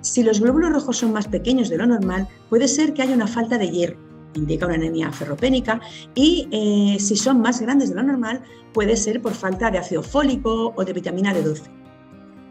Si 0.00 0.24
los 0.24 0.40
glóbulos 0.40 0.72
rojos 0.72 0.96
son 0.96 1.12
más 1.12 1.28
pequeños 1.28 1.68
de 1.68 1.76
lo 1.78 1.86
normal, 1.86 2.26
puede 2.50 2.66
ser 2.66 2.92
que 2.92 3.02
haya 3.02 3.14
una 3.14 3.28
falta 3.28 3.56
de 3.56 3.70
hierro 3.70 3.96
indica 4.34 4.66
una 4.66 4.74
anemia 4.74 5.12
ferropénica 5.12 5.80
y 6.16 6.48
eh, 6.50 6.98
si 6.98 7.14
son 7.14 7.40
más 7.40 7.60
grandes 7.60 7.90
de 7.90 7.94
lo 7.94 8.02
normal 8.02 8.42
puede 8.72 8.96
ser 8.96 9.22
por 9.22 9.32
falta 9.32 9.70
de 9.70 9.78
ácido 9.78 10.02
fólico 10.02 10.74
o 10.74 10.84
de 10.84 10.92
vitamina 10.92 11.32
D12. 11.32 11.62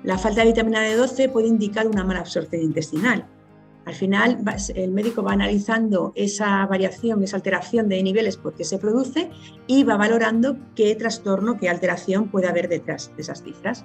La 0.03 0.17
falta 0.17 0.39
de 0.39 0.47
vitamina 0.47 0.79
D12 0.87 1.29
puede 1.29 1.47
indicar 1.47 1.87
una 1.87 2.05
mala 2.05 2.21
absorción 2.21 2.61
intestinal. 2.61 3.27
Al 3.85 3.93
final 3.93 4.39
el 4.75 4.91
médico 4.91 5.23
va 5.23 5.33
analizando 5.33 6.13
esa 6.15 6.65
variación, 6.65 7.21
esa 7.23 7.35
alteración 7.35 7.89
de 7.89 8.01
niveles 8.01 8.37
por 8.37 8.53
qué 8.53 8.63
se 8.63 8.77
produce 8.77 9.29
y 9.67 9.83
va 9.83 9.97
valorando 9.97 10.57
qué 10.75 10.95
trastorno, 10.95 11.57
qué 11.57 11.69
alteración 11.69 12.29
puede 12.29 12.47
haber 12.47 12.69
detrás 12.69 13.11
de 13.15 13.21
esas 13.21 13.43
cifras. 13.43 13.83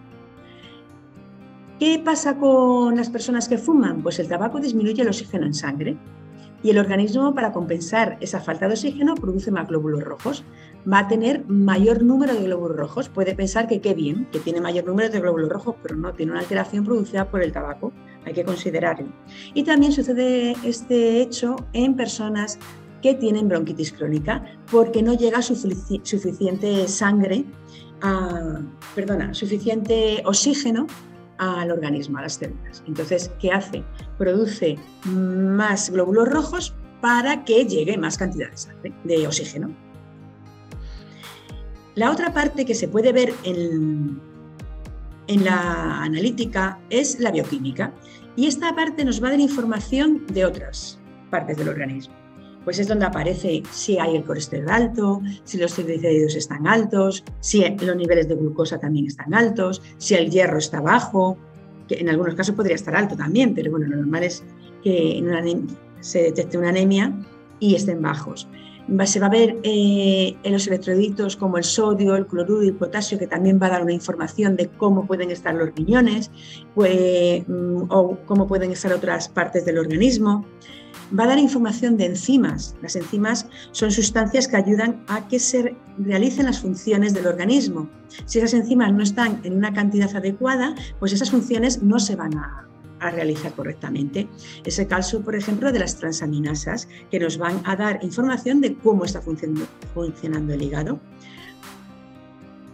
¿Qué 1.81 2.01
pasa 2.05 2.37
con 2.39 2.97
las 2.97 3.11
personas 3.11 3.49
que 3.49 3.59
fuman? 3.59 4.03
Pues 4.03 4.19
el 4.19 4.29
tabaco 4.29 4.61
disminuye 4.61 5.03
el 5.03 5.09
oxígeno 5.09 5.47
en 5.47 5.55
sangre 5.55 5.97
y 6.63 6.71
el 6.71 6.79
organismo 6.79 7.35
para 7.35 7.53
compensar 7.53 8.17
esa 8.21 8.41
falta 8.41 8.67
de 8.67 8.75
oxígeno 8.75 9.15
produce 9.15 9.51
más 9.51 9.69
glóbulos 9.69 10.03
rojos. 10.03 10.45
Va 10.93 11.01
a 11.01 11.09
tener 11.09 11.45
mayor 11.47 12.03
número 12.03 12.35
de 12.35 12.45
glóbulos 12.45 12.77
rojos. 12.77 13.09
Puede 13.09 13.35
pensar 13.35 13.69
que 13.69 13.81
qué 13.81 13.95
bien, 13.95 14.27
que 14.33 14.41
tiene 14.41 14.61
mayor 14.61 14.87
número 14.87 15.09
de 15.09 15.21
glóbulos 15.21 15.51
rojos, 15.51 15.77
pero 15.83 15.95
no, 15.95 16.13
tiene 16.15 16.33
una 16.33 16.41
alteración 16.41 16.85
producida 16.85 17.31
por 17.31 17.43
el 17.43 17.53
tabaco. 17.53 17.93
Hay 18.25 18.35
que 18.35 18.45
considerarlo. 18.45 19.09
Y 19.55 19.63
también 19.63 19.93
sucede 19.93 20.57
este 20.65 21.23
hecho 21.23 21.57
en 21.73 21.97
personas 21.97 22.59
que 23.03 23.15
tienen 23.15 23.49
bronquitis 23.49 23.93
crónica 23.93 24.45
porque 24.71 25.03
no 25.03 25.15
llega 25.15 25.41
suficiente 25.41 26.89
sangre, 26.89 27.45
perdona, 28.95 29.35
suficiente 29.35 30.23
oxígeno 30.25 30.87
al 31.39 31.71
organismo, 31.71 32.19
a 32.19 32.23
las 32.23 32.35
células. 32.35 32.83
Entonces, 32.87 33.31
¿qué 33.41 33.53
hace? 33.53 33.85
Produce 34.19 34.77
más 35.05 35.91
glóbulos 35.91 36.29
rojos 36.29 36.75
para 37.01 37.45
que 37.45 37.65
llegue 37.65 37.97
más 37.97 38.19
cantidad 38.19 38.51
de, 38.83 38.93
de 39.05 39.27
oxígeno. 39.27 39.71
La 41.95 42.11
otra 42.11 42.33
parte 42.33 42.65
que 42.65 42.75
se 42.75 42.89
puede 42.89 43.13
ver 43.13 43.33
en, 43.45 44.21
en 45.29 45.45
la 45.45 46.03
analítica 46.03 46.81
es 46.91 47.21
la 47.21 47.31
bioquímica 47.31 47.95
y 48.37 48.47
esta 48.47 48.75
parte 48.75 49.05
nos 49.05 49.23
va 49.23 49.29
a 49.29 49.31
dar 49.33 49.41
información 49.41 50.27
de 50.33 50.45
otras 50.45 50.99
partes 51.31 51.57
del 51.57 51.69
organismo 51.69 52.19
pues 52.69 52.79
es 52.79 52.89
donde 52.89 53.07
aparece 53.07 53.63
si 53.71 53.99
hay 53.99 54.15
el 54.15 54.25
colesterol 54.25 54.69
alto, 54.69 55.23
si 55.45 55.57
los 55.57 55.73
triglicéridos 55.73 56.35
están 56.35 56.67
altos, 56.67 57.25
si 57.41 57.65
los 57.67 57.97
niveles 57.97 58.29
de 58.29 58.35
glucosa 58.35 58.79
también 58.79 59.07
están 59.07 59.33
altos, 59.33 59.81
si 59.97 60.17
el 60.17 60.29
hierro 60.29 60.59
está 60.59 60.83
bajo, 60.83 61.39
que 61.89 61.95
en 61.95 62.11
algunos 62.11 62.35
casos 62.35 62.55
podría 62.55 62.75
estar 62.75 62.95
alto 62.95 63.17
también, 63.17 63.55
pero 63.55 63.71
bueno, 63.71 63.87
lo 63.87 63.97
normal 63.97 64.25
es 64.25 64.45
que 64.85 65.25
se 66.01 66.25
detecte 66.25 66.59
una 66.59 66.69
anemia 66.69 67.19
y 67.59 67.75
estén 67.75 68.03
bajos. 68.03 68.47
Se 69.05 69.21
va 69.21 69.27
a 69.27 69.31
ver 69.31 69.59
eh, 69.63 70.37
en 70.43 70.53
los 70.53 70.67
electroditos 70.67 71.37
como 71.37 71.59
el 71.59 71.65
sodio, 71.65 72.17
el 72.17 72.27
cloruro 72.27 72.63
y 72.63 72.69
el 72.69 72.75
potasio, 72.75 73.19
que 73.19 73.27
también 73.27 73.59
va 73.61 73.67
a 73.67 73.71
dar 73.71 73.83
una 73.83 73.93
información 73.93 74.57
de 74.57 74.69
cómo 74.69 75.07
pueden 75.07 75.31
estar 75.31 75.55
los 75.55 75.75
riñones 75.75 76.31
pues, 76.75 77.43
mm, 77.47 77.83
o 77.91 78.19
cómo 78.27 78.47
pueden 78.47 78.73
estar 78.73 78.93
otras 78.93 79.29
partes 79.29 79.65
del 79.65 79.79
organismo 79.79 80.45
va 81.19 81.25
a 81.25 81.29
dar 81.29 81.39
información 81.39 81.97
de 81.97 82.07
enzimas. 82.07 82.75
Las 82.83 82.97
enzimas 82.97 83.47
son 83.73 83.91
sustancias 83.91 84.49
que 84.49 84.57
ayudan 84.57 85.05
a 85.09 85.27
que 85.29 85.39
se 85.39 85.77
realicen 85.99 86.47
las 86.47 86.61
funciones 86.61 87.15
del 87.15 87.27
organismo. 87.27 87.89
Si 88.25 88.39
esas 88.39 88.55
enzimas 88.55 88.93
no 88.93 89.03
están 89.03 89.41
en 89.45 89.57
una 89.57 89.73
cantidad 89.73 90.15
adecuada, 90.15 90.75
pues 90.99 91.13
esas 91.13 91.31
funciones 91.31 91.83
no 91.83 91.99
se 91.99 92.17
van 92.17 92.37
a, 92.37 92.69
realizar 93.01 93.53
correctamente. 93.53 94.29
Es 94.65 94.79
el 94.79 94.87
caso, 94.87 95.23
por 95.23 95.35
ejemplo, 95.35 95.73
de 95.73 95.79
las 95.79 95.97
transaminasas, 95.97 96.89
que 97.11 97.19
nos 97.19 97.39
van 97.39 97.61
a 97.65 97.77
dar 97.77 98.01
información 98.03 98.61
de 98.61 98.75
cómo 98.75 99.05
está 99.05 99.21
funcionando 99.21 100.55
el 100.55 100.63
hígado 100.63 101.01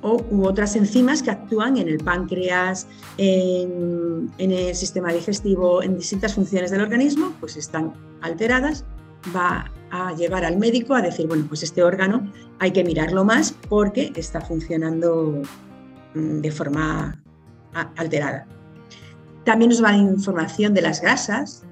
o, 0.04 0.22
u 0.30 0.46
otras 0.46 0.76
enzimas 0.76 1.22
que 1.22 1.30
actúan 1.30 1.78
en 1.78 1.88
el 1.88 1.98
páncreas, 1.98 2.86
en, 3.16 4.30
el 4.38 4.74
sistema 4.74 5.12
digestivo, 5.12 5.82
en 5.82 5.96
distintas 5.96 6.34
funciones 6.34 6.70
del 6.70 6.82
organismo, 6.82 7.32
pues 7.40 7.56
están 7.56 7.94
alteradas, 8.20 8.84
va 9.34 9.72
a 9.90 10.14
llevar 10.14 10.44
al 10.44 10.58
médico 10.58 10.94
a 10.94 11.00
decir, 11.00 11.26
bueno, 11.26 11.46
pues 11.48 11.62
este 11.62 11.82
órgano 11.82 12.30
hay 12.58 12.72
que 12.72 12.84
mirarlo 12.84 13.24
más 13.24 13.54
porque 13.68 14.12
está 14.14 14.42
funcionando 14.42 15.40
mm, 16.14 16.40
de 16.40 16.50
forma 16.50 17.22
alterada. 17.96 18.46
También 19.44 19.70
nos 19.70 19.82
va 19.82 19.90
a 19.90 19.92
dar 19.92 20.00
información 20.00 20.74
de 20.74 20.82
las 20.82 21.00
grasas 21.00 21.62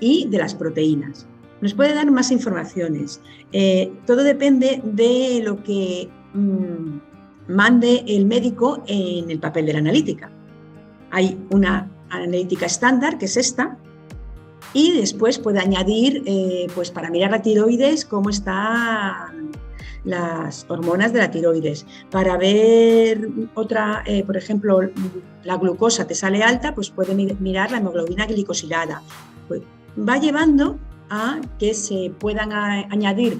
y 0.00 0.26
de 0.28 0.38
las 0.38 0.54
proteínas. 0.54 1.26
Nos 1.60 1.74
puede 1.74 1.94
dar 1.94 2.10
más 2.10 2.30
informaciones. 2.30 3.20
Eh, 3.52 3.92
todo 4.06 4.22
depende 4.22 4.80
de 4.82 5.42
lo 5.44 5.62
que 5.62 6.08
mm, 6.32 7.52
mande 7.52 8.04
el 8.06 8.24
médico 8.26 8.82
en 8.86 9.30
el 9.30 9.38
papel 9.38 9.66
de 9.66 9.74
la 9.74 9.78
analítica. 9.80 10.30
Hay 11.10 11.38
una 11.50 11.90
analítica 12.08 12.66
estándar, 12.66 13.18
que 13.18 13.26
es 13.26 13.36
esta, 13.36 13.76
y 14.72 14.92
después 14.92 15.38
puede 15.38 15.58
añadir, 15.58 16.22
eh, 16.26 16.68
pues 16.74 16.90
para 16.90 17.10
mirar 17.10 17.32
la 17.32 17.42
tiroides, 17.42 18.04
cómo 18.04 18.30
están 18.30 19.49
las 20.04 20.66
hormonas 20.68 21.12
de 21.12 21.18
la 21.20 21.30
tiroides. 21.30 21.86
Para 22.10 22.36
ver 22.36 23.28
otra, 23.54 24.02
eh, 24.06 24.24
por 24.24 24.36
ejemplo, 24.36 24.80
la 25.44 25.56
glucosa 25.56 26.06
te 26.06 26.14
sale 26.14 26.42
alta, 26.42 26.74
pues 26.74 26.90
puede 26.90 27.14
mirar 27.14 27.70
la 27.70 27.78
hemoglobina 27.78 28.26
glicosilada. 28.26 29.02
Pues 29.48 29.62
va 29.98 30.18
llevando 30.18 30.78
a 31.10 31.40
que 31.58 31.74
se 31.74 32.12
puedan 32.18 32.52
añadir 32.52 33.38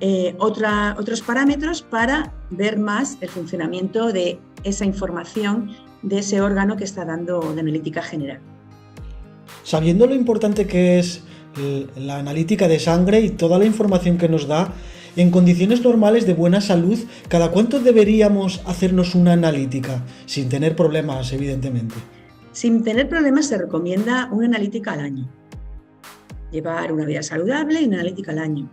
eh, 0.00 0.34
otros 0.38 1.22
parámetros 1.22 1.82
para 1.82 2.32
ver 2.50 2.78
más 2.78 3.18
el 3.20 3.28
funcionamiento 3.28 4.12
de 4.12 4.38
esa 4.64 4.84
información 4.84 5.70
de 6.02 6.18
ese 6.20 6.40
órgano 6.40 6.76
que 6.76 6.84
está 6.84 7.04
dando 7.04 7.40
la 7.54 7.60
analítica 7.60 8.02
general. 8.02 8.40
Sabiendo 9.62 10.06
lo 10.06 10.14
importante 10.14 10.66
que 10.66 10.98
es 10.98 11.22
la 11.96 12.18
analítica 12.18 12.68
de 12.68 12.78
sangre 12.78 13.20
y 13.20 13.30
toda 13.30 13.58
la 13.58 13.64
información 13.64 14.16
que 14.16 14.28
nos 14.28 14.46
da, 14.46 14.72
en 15.16 15.30
condiciones 15.30 15.82
normales 15.82 16.26
de 16.26 16.34
buena 16.34 16.60
salud, 16.60 16.98
¿cada 17.28 17.50
cuánto 17.50 17.80
deberíamos 17.80 18.62
hacernos 18.66 19.14
una 19.14 19.32
analítica? 19.32 20.04
Sin 20.26 20.48
tener 20.48 20.76
problemas, 20.76 21.32
evidentemente. 21.32 21.94
Sin 22.52 22.82
tener 22.82 23.08
problemas 23.08 23.46
se 23.46 23.58
recomienda 23.58 24.28
una 24.32 24.46
analítica 24.46 24.92
al 24.92 25.00
año. 25.00 25.28
Llevar 26.50 26.92
una 26.92 27.04
vida 27.04 27.22
saludable 27.22 27.80
y 27.80 27.86
una 27.86 28.00
analítica 28.00 28.32
al 28.32 28.38
año. 28.38 28.70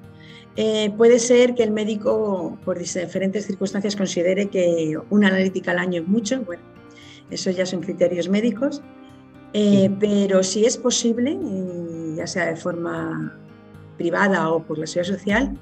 Eh, 0.55 0.91
puede 0.97 1.19
ser 1.19 1.53
que 1.53 1.63
el 1.63 1.71
médico, 1.71 2.57
por 2.65 2.79
diferentes 2.79 3.45
circunstancias, 3.45 3.95
considere 3.95 4.49
que 4.49 4.97
una 5.11 5.27
analítica 5.27 5.71
al 5.71 5.77
año 5.77 6.01
es 6.01 6.07
mucho. 6.07 6.41
Bueno, 6.41 6.63
eso 7.29 7.51
ya 7.51 7.65
son 7.65 7.81
criterios 7.81 8.27
médicos. 8.27 8.81
Eh, 9.53 9.89
pero 9.99 10.43
si 10.43 10.65
es 10.65 10.77
posible, 10.77 11.37
ya 12.15 12.27
sea 12.27 12.47
de 12.47 12.55
forma 12.55 13.39
privada 13.97 14.49
o 14.49 14.63
por 14.63 14.77
la 14.77 14.87
seguridad 14.87 15.17
social, 15.17 15.57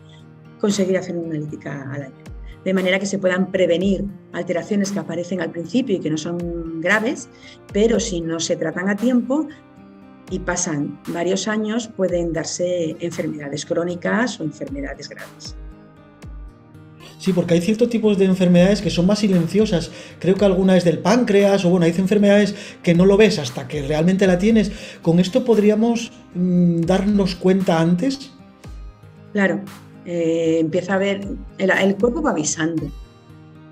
conseguir 0.59 0.97
hacer 0.97 1.15
una 1.15 1.27
analítica 1.27 1.91
al 1.91 2.03
año. 2.03 2.24
De 2.63 2.74
manera 2.74 2.97
que 2.97 3.05
se 3.05 3.19
puedan 3.19 3.51
prevenir 3.51 4.05
alteraciones 4.33 4.91
que 4.91 5.00
aparecen 5.00 5.39
al 5.39 5.51
principio 5.51 5.95
y 5.95 6.00
que 6.00 6.09
no 6.09 6.17
son 6.17 6.81
graves, 6.81 7.29
pero 7.71 8.00
si 8.00 8.21
no 8.21 8.39
se 8.39 8.55
tratan 8.55 8.89
a 8.89 8.95
tiempo, 8.95 9.47
y 10.29 10.39
pasan 10.39 11.00
varios 11.07 11.47
años, 11.47 11.88
pueden 11.88 12.33
darse 12.33 12.95
enfermedades 13.00 13.65
crónicas 13.65 14.39
o 14.39 14.43
enfermedades 14.43 15.09
graves. 15.09 15.55
Sí, 17.19 17.33
porque 17.33 17.55
hay 17.55 17.62
ciertos 17.62 17.89
tipos 17.89 18.17
de 18.17 18.25
enfermedades 18.25 18.81
que 18.81 18.89
son 18.89 19.05
más 19.05 19.19
silenciosas. 19.19 19.91
Creo 20.19 20.35
que 20.35 20.45
alguna 20.45 20.77
es 20.77 20.83
del 20.83 21.00
páncreas 21.00 21.65
o 21.65 21.69
bueno, 21.69 21.85
hay 21.85 21.93
enfermedades 21.97 22.55
que 22.83 22.93
no 22.93 23.05
lo 23.05 23.17
ves 23.17 23.39
hasta 23.39 23.67
que 23.67 23.81
realmente 23.88 24.27
la 24.27 24.38
tienes. 24.38 24.71
¿Con 25.01 25.19
esto 25.19 25.45
podríamos 25.45 26.12
mm, 26.33 26.81
darnos 26.81 27.35
cuenta 27.35 27.79
antes? 27.79 28.31
Claro, 29.33 29.62
eh, 30.05 30.59
empieza 30.59 30.95
a 30.95 30.97
ver, 30.97 31.27
el, 31.57 31.95
cuerpo 31.95 32.21
va 32.21 32.31
avisando. 32.31 32.83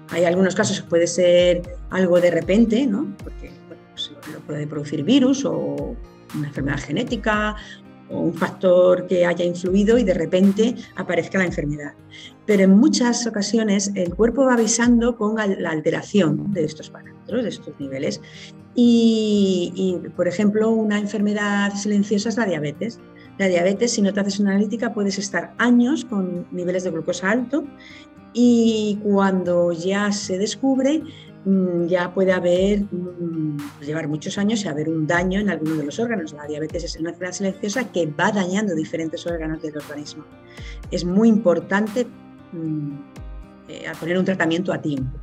Hay 0.10 0.25
algunos 0.25 0.56
casos 0.56 0.82
que 0.82 0.88
puede 0.88 1.08
ser 1.08 1.78
algo 1.90 2.20
de 2.20 2.32
repente, 2.32 2.86
¿no? 2.86 3.16
Porque 3.24 3.52
pues, 3.94 4.12
puede 4.46 4.68
producir 4.68 5.04
virus 5.04 5.46
o 5.46 5.96
una 6.36 6.48
enfermedad 6.48 6.80
genética 6.80 7.56
o 8.10 8.20
un 8.20 8.34
factor 8.34 9.08
que 9.08 9.25
haya 9.25 9.46
influido 9.46 9.98
y 9.98 10.04
de 10.04 10.13
repente 10.13 10.75
aparezca 10.96 11.38
la 11.38 11.46
enfermedad. 11.46 11.94
Pero 12.46 12.63
en 12.63 12.72
muchas 12.72 13.25
ocasiones 13.25 13.92
el 13.96 14.13
cuerpo 14.13 14.46
va 14.46 14.54
avisando 14.54 15.16
con 15.16 15.36
la 15.36 15.70
alteración 15.70 16.52
de 16.54 16.66
estos 16.66 16.90
parámetros, 16.90 17.44
de 17.44 17.50
estos 17.50 17.80
niveles. 17.80 18.22
Y, 18.75 20.00
por 20.16 20.28
ejemplo, 20.28 20.72
una 20.72 20.98
enfermedad 20.98 21.74
silenciosa 21.75 22.30
es 22.30 22.38
la 22.38 22.46
diabetes. 22.46 23.00
La 23.38 23.48
diabetes, 23.48 23.92
si 23.92 24.02
no 24.02 24.13
te 24.13 24.20
haces 24.20 24.40
una 24.40 24.52
analítica, 24.52 24.94
puedes 24.94 25.18
estar 25.18 25.54
años 25.58 26.06
con 26.06 26.46
niveles 26.52 26.84
de 26.84 26.92
glucosa 26.92 27.32
alto 27.32 27.63
y 28.34 29.00
cuando 29.04 29.72
ya 29.72 30.12
se 30.12 30.38
descubre, 30.38 31.02
mm, 31.46 31.86
ya 31.86 32.13
puede 32.13 32.32
haber, 32.32 32.84
mm, 32.84 33.58
llevar 33.82 34.08
muchos 34.08 34.38
años 34.38 34.63
y 34.63 34.68
haber 34.68 34.90
un 34.90 35.08
daño 35.08 35.40
en 35.40 35.50
alguno 35.50 35.75
de 35.75 35.86
los 35.86 36.00
órganos. 36.00 36.34
La 36.34 36.46
diabetes 36.46 36.84
es 36.84 36.96
una 37.00 37.10
enfermedad 37.10 37.34
silenciosa 37.34 37.92
que 37.92 38.06
va 38.06 38.32
dañando 38.32 38.75
diferentes 38.75 39.25
órganos 39.25 39.62
del 39.62 39.78
organismo. 39.78 40.25
Es 40.92 41.04
muy 41.04 41.28
importante 41.28 42.06
mm, 42.52 42.92
eh, 43.68 43.92
poner 44.00 44.18
un 44.18 44.25
tratamiento 44.25 44.72
a 44.72 44.82
tiempo. 44.82 45.18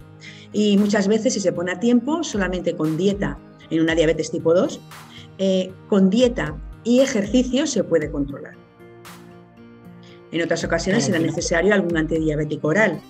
Y 0.52 0.76
muchas 0.78 1.06
veces 1.06 1.34
si 1.34 1.40
se 1.40 1.52
pone 1.52 1.72
a 1.72 1.80
tiempo, 1.80 2.24
solamente 2.24 2.74
con 2.74 2.96
dieta 2.96 3.38
en 3.70 3.82
una 3.82 3.94
diabetes 3.94 4.30
tipo 4.30 4.52
2, 4.52 4.80
eh, 5.38 5.72
con 5.88 6.10
dieta 6.10 6.56
y 6.84 7.00
ejercicio 7.00 7.66
se 7.66 7.84
puede 7.84 8.10
controlar. 8.10 8.54
En 10.32 10.42
otras 10.42 10.62
ocasiones 10.64 11.04
será 11.04 11.18
necesario 11.18 11.74
algún 11.74 11.96
antidiabético 11.96 12.68
oral. 12.68 13.00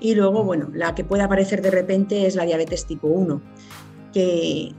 Y 0.00 0.14
luego, 0.14 0.44
bueno, 0.44 0.70
la 0.72 0.94
que 0.94 1.04
puede 1.04 1.22
aparecer 1.22 1.62
de 1.62 1.70
repente 1.70 2.26
es 2.26 2.36
la 2.36 2.44
diabetes 2.44 2.84
tipo 2.84 3.08
1, 3.08 3.40
que 4.12 4.72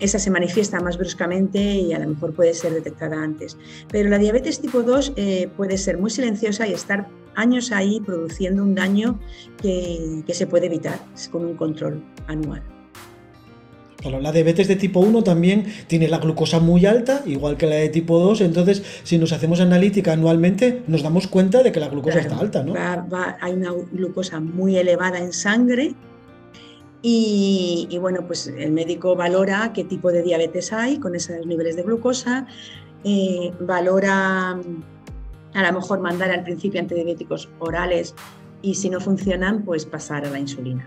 esa 0.00 0.18
se 0.18 0.30
manifiesta 0.30 0.80
más 0.80 0.98
bruscamente 0.98 1.60
y 1.60 1.92
a 1.92 1.98
lo 1.98 2.08
mejor 2.08 2.34
puede 2.34 2.54
ser 2.54 2.72
detectada 2.72 3.22
antes. 3.22 3.56
Pero 3.90 4.08
la 4.08 4.18
diabetes 4.18 4.60
tipo 4.60 4.82
2 4.82 5.12
eh, 5.16 5.48
puede 5.56 5.78
ser 5.78 5.98
muy 5.98 6.10
silenciosa 6.10 6.66
y 6.66 6.72
estar 6.72 7.08
años 7.36 7.72
ahí 7.72 8.00
produciendo 8.00 8.62
un 8.62 8.74
daño 8.74 9.20
que, 9.60 10.22
que 10.26 10.34
se 10.34 10.46
puede 10.46 10.66
evitar 10.66 10.98
con 11.30 11.44
un 11.44 11.56
control 11.56 12.02
anual. 12.26 12.73
Claro, 14.04 14.20
la 14.20 14.32
diabetes 14.32 14.68
de 14.68 14.76
tipo 14.76 15.00
1 15.00 15.24
también 15.24 15.64
tiene 15.86 16.08
la 16.08 16.18
glucosa 16.18 16.60
muy 16.60 16.84
alta, 16.84 17.22
igual 17.24 17.56
que 17.56 17.66
la 17.66 17.76
de 17.76 17.88
tipo 17.88 18.18
2, 18.18 18.42
entonces 18.42 18.82
si 19.02 19.16
nos 19.16 19.32
hacemos 19.32 19.60
analítica 19.60 20.12
anualmente 20.12 20.82
nos 20.88 21.02
damos 21.02 21.26
cuenta 21.26 21.62
de 21.62 21.72
que 21.72 21.80
la 21.80 21.88
glucosa 21.88 22.18
está 22.18 22.36
alta, 22.36 22.62
¿no? 22.62 22.74
hay 23.40 23.52
una 23.54 23.72
glucosa 23.92 24.40
muy 24.40 24.76
elevada 24.76 25.18
en 25.20 25.32
sangre 25.32 25.94
y, 27.00 27.96
bueno, 27.98 28.26
pues 28.26 28.46
el 28.46 28.72
médico 28.72 29.16
valora 29.16 29.72
qué 29.72 29.84
tipo 29.84 30.12
de 30.12 30.22
diabetes 30.22 30.74
hay 30.74 30.98
con 30.98 31.14
esos 31.14 31.46
niveles 31.46 31.74
de 31.74 31.82
glucosa, 31.82 32.46
eh, 33.04 33.52
valora 33.60 34.50
a 34.50 35.62
lo 35.62 35.72
mejor 35.72 36.00
mandar 36.00 36.30
al 36.30 36.42
principio 36.42 36.78
antidiabéticos 36.78 37.48
orales 37.58 38.14
y 38.60 38.74
si 38.74 38.90
no 38.90 39.00
funcionan, 39.00 39.62
pues 39.62 39.86
pasar 39.86 40.26
a 40.26 40.30
la 40.30 40.38
insulina. 40.38 40.86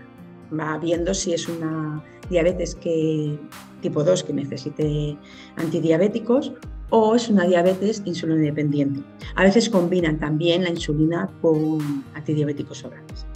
Va 0.56 0.78
viendo 0.78 1.14
si 1.14 1.34
es 1.34 1.48
una 1.48 2.00
diabetes 2.30 2.74
que, 2.74 3.38
tipo 3.80 4.04
2 4.04 4.24
que 4.24 4.32
necesite 4.32 5.16
antidiabéticos 5.56 6.52
o 6.90 7.14
es 7.14 7.28
una 7.28 7.46
diabetes 7.46 8.02
insulina 8.04 8.40
dependiente. 8.40 9.00
A 9.34 9.44
veces 9.44 9.68
combinan 9.68 10.18
también 10.18 10.64
la 10.64 10.70
insulina 10.70 11.28
con 11.42 12.04
antidiabéticos 12.14 12.84
orales. 12.84 13.26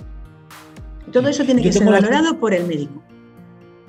Todo 1.13 1.29
eso 1.29 1.45
tiene 1.45 1.63
que 1.63 1.73
ser 1.73 1.87
valorado 1.87 2.39
por 2.41 2.55
el 2.55 2.67
médico. 2.67 3.03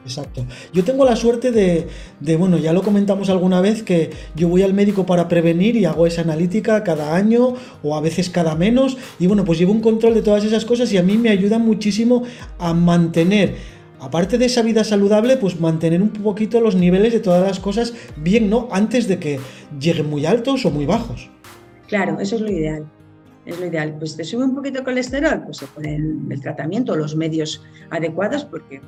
Exacto. 0.05 0.45
Yo 0.73 0.83
tengo 0.83 1.05
la 1.05 1.15
suerte 1.15 1.51
de, 1.51 1.87
de, 2.19 2.35
bueno, 2.35 2.57
ya 2.57 2.73
lo 2.73 2.81
comentamos 2.81 3.29
alguna 3.29 3.61
vez, 3.61 3.83
que 3.83 4.09
yo 4.35 4.49
voy 4.49 4.61
al 4.61 4.73
médico 4.73 5.05
para 5.05 5.29
prevenir 5.29 5.77
y 5.77 5.85
hago 5.85 6.05
esa 6.05 6.21
analítica 6.21 6.83
cada 6.83 7.15
año 7.15 7.53
o 7.81 7.95
a 7.95 8.01
veces 8.01 8.29
cada 8.29 8.55
menos. 8.55 8.97
Y 9.17 9.27
bueno, 9.27 9.45
pues 9.45 9.59
llevo 9.59 9.71
un 9.71 9.79
control 9.79 10.13
de 10.13 10.21
todas 10.21 10.43
esas 10.43 10.65
cosas 10.65 10.91
y 10.91 10.97
a 10.97 11.03
mí 11.03 11.17
me 11.17 11.29
ayuda 11.29 11.57
muchísimo 11.57 12.23
a 12.59 12.73
mantener 12.73 13.55
aparte 14.03 14.37
de 14.37 14.45
esa 14.45 14.61
vida 14.61 14.83
saludable, 14.83 15.37
pues 15.37 15.59
mantener 15.59 16.01
un 16.01 16.09
poquito 16.09 16.59
los 16.59 16.75
niveles 16.75 17.13
de 17.13 17.19
todas 17.19 17.45
las 17.47 17.59
cosas 17.59 17.93
bien, 18.17 18.49
¿no? 18.49 18.67
Antes 18.71 19.07
de 19.07 19.17
que 19.17 19.39
lleguen 19.79 20.09
muy 20.09 20.25
altos 20.25 20.65
o 20.65 20.71
muy 20.71 20.85
bajos. 20.85 21.29
Claro, 21.87 22.19
eso 22.19 22.35
es 22.35 22.41
lo 22.41 22.51
ideal. 22.51 22.85
Es 23.45 23.59
lo 23.59 23.65
ideal. 23.65 23.95
Pues 23.97 24.15
te 24.15 24.23
sube 24.23 24.43
un 24.43 24.55
poquito 24.55 24.79
el 24.79 24.85
colesterol, 24.85 25.43
pues 25.45 25.57
se 25.57 25.67
pone 25.67 25.95
el, 25.95 26.41
tratamiento, 26.41 26.95
los 26.95 27.15
medios 27.15 27.63
adecuados, 27.89 28.45
porque 28.45 28.81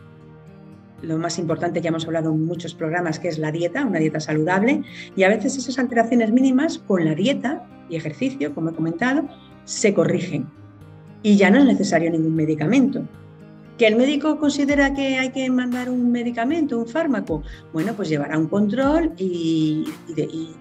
lo 1.02 1.18
más 1.18 1.40
importante, 1.40 1.82
ya 1.82 1.90
hemos 1.90 2.06
hablado 2.06 2.32
en 2.32 2.46
muchos 2.46 2.74
programas, 2.74 3.20
que 3.20 3.28
es 3.28 3.38
la 3.38 3.52
dieta, 3.52 3.86
una 3.86 4.00
dieta 4.00 4.20
saludable, 4.20 4.84
y 5.16 5.24
a 5.24 5.30
veces 5.30 5.58
esas 5.58 5.78
alteraciones 5.78 6.32
mínimas 6.32 6.78
con 6.80 7.06
la 7.06 7.16
dieta 7.16 7.64
y 7.90 7.96
ejercicio, 7.96 8.54
como 8.54 8.70
he 8.70 8.74
comentado, 8.74 9.28
se 9.66 9.94
corrigen. 9.94 10.48
Y 11.22 11.38
ya 11.38 11.50
no 11.50 11.60
es 11.60 11.66
necesario 11.66 12.12
ningún 12.12 12.36
medicamento. 12.36 13.04
¿Que 13.78 13.88
el 13.88 13.98
médico 13.98 14.40
considera 14.40 14.94
que 14.94 15.18
hay 15.18 15.32
que 15.32 15.50
mandar 15.50 15.90
un 15.90 16.10
medicamento, 16.10 16.80
un 16.80 16.88
fármaco? 16.88 17.44
Bueno, 17.74 17.94
pues 17.94 18.08
llevará 18.08 18.38
un 18.38 18.48
control 18.48 19.12
y, 19.18 19.86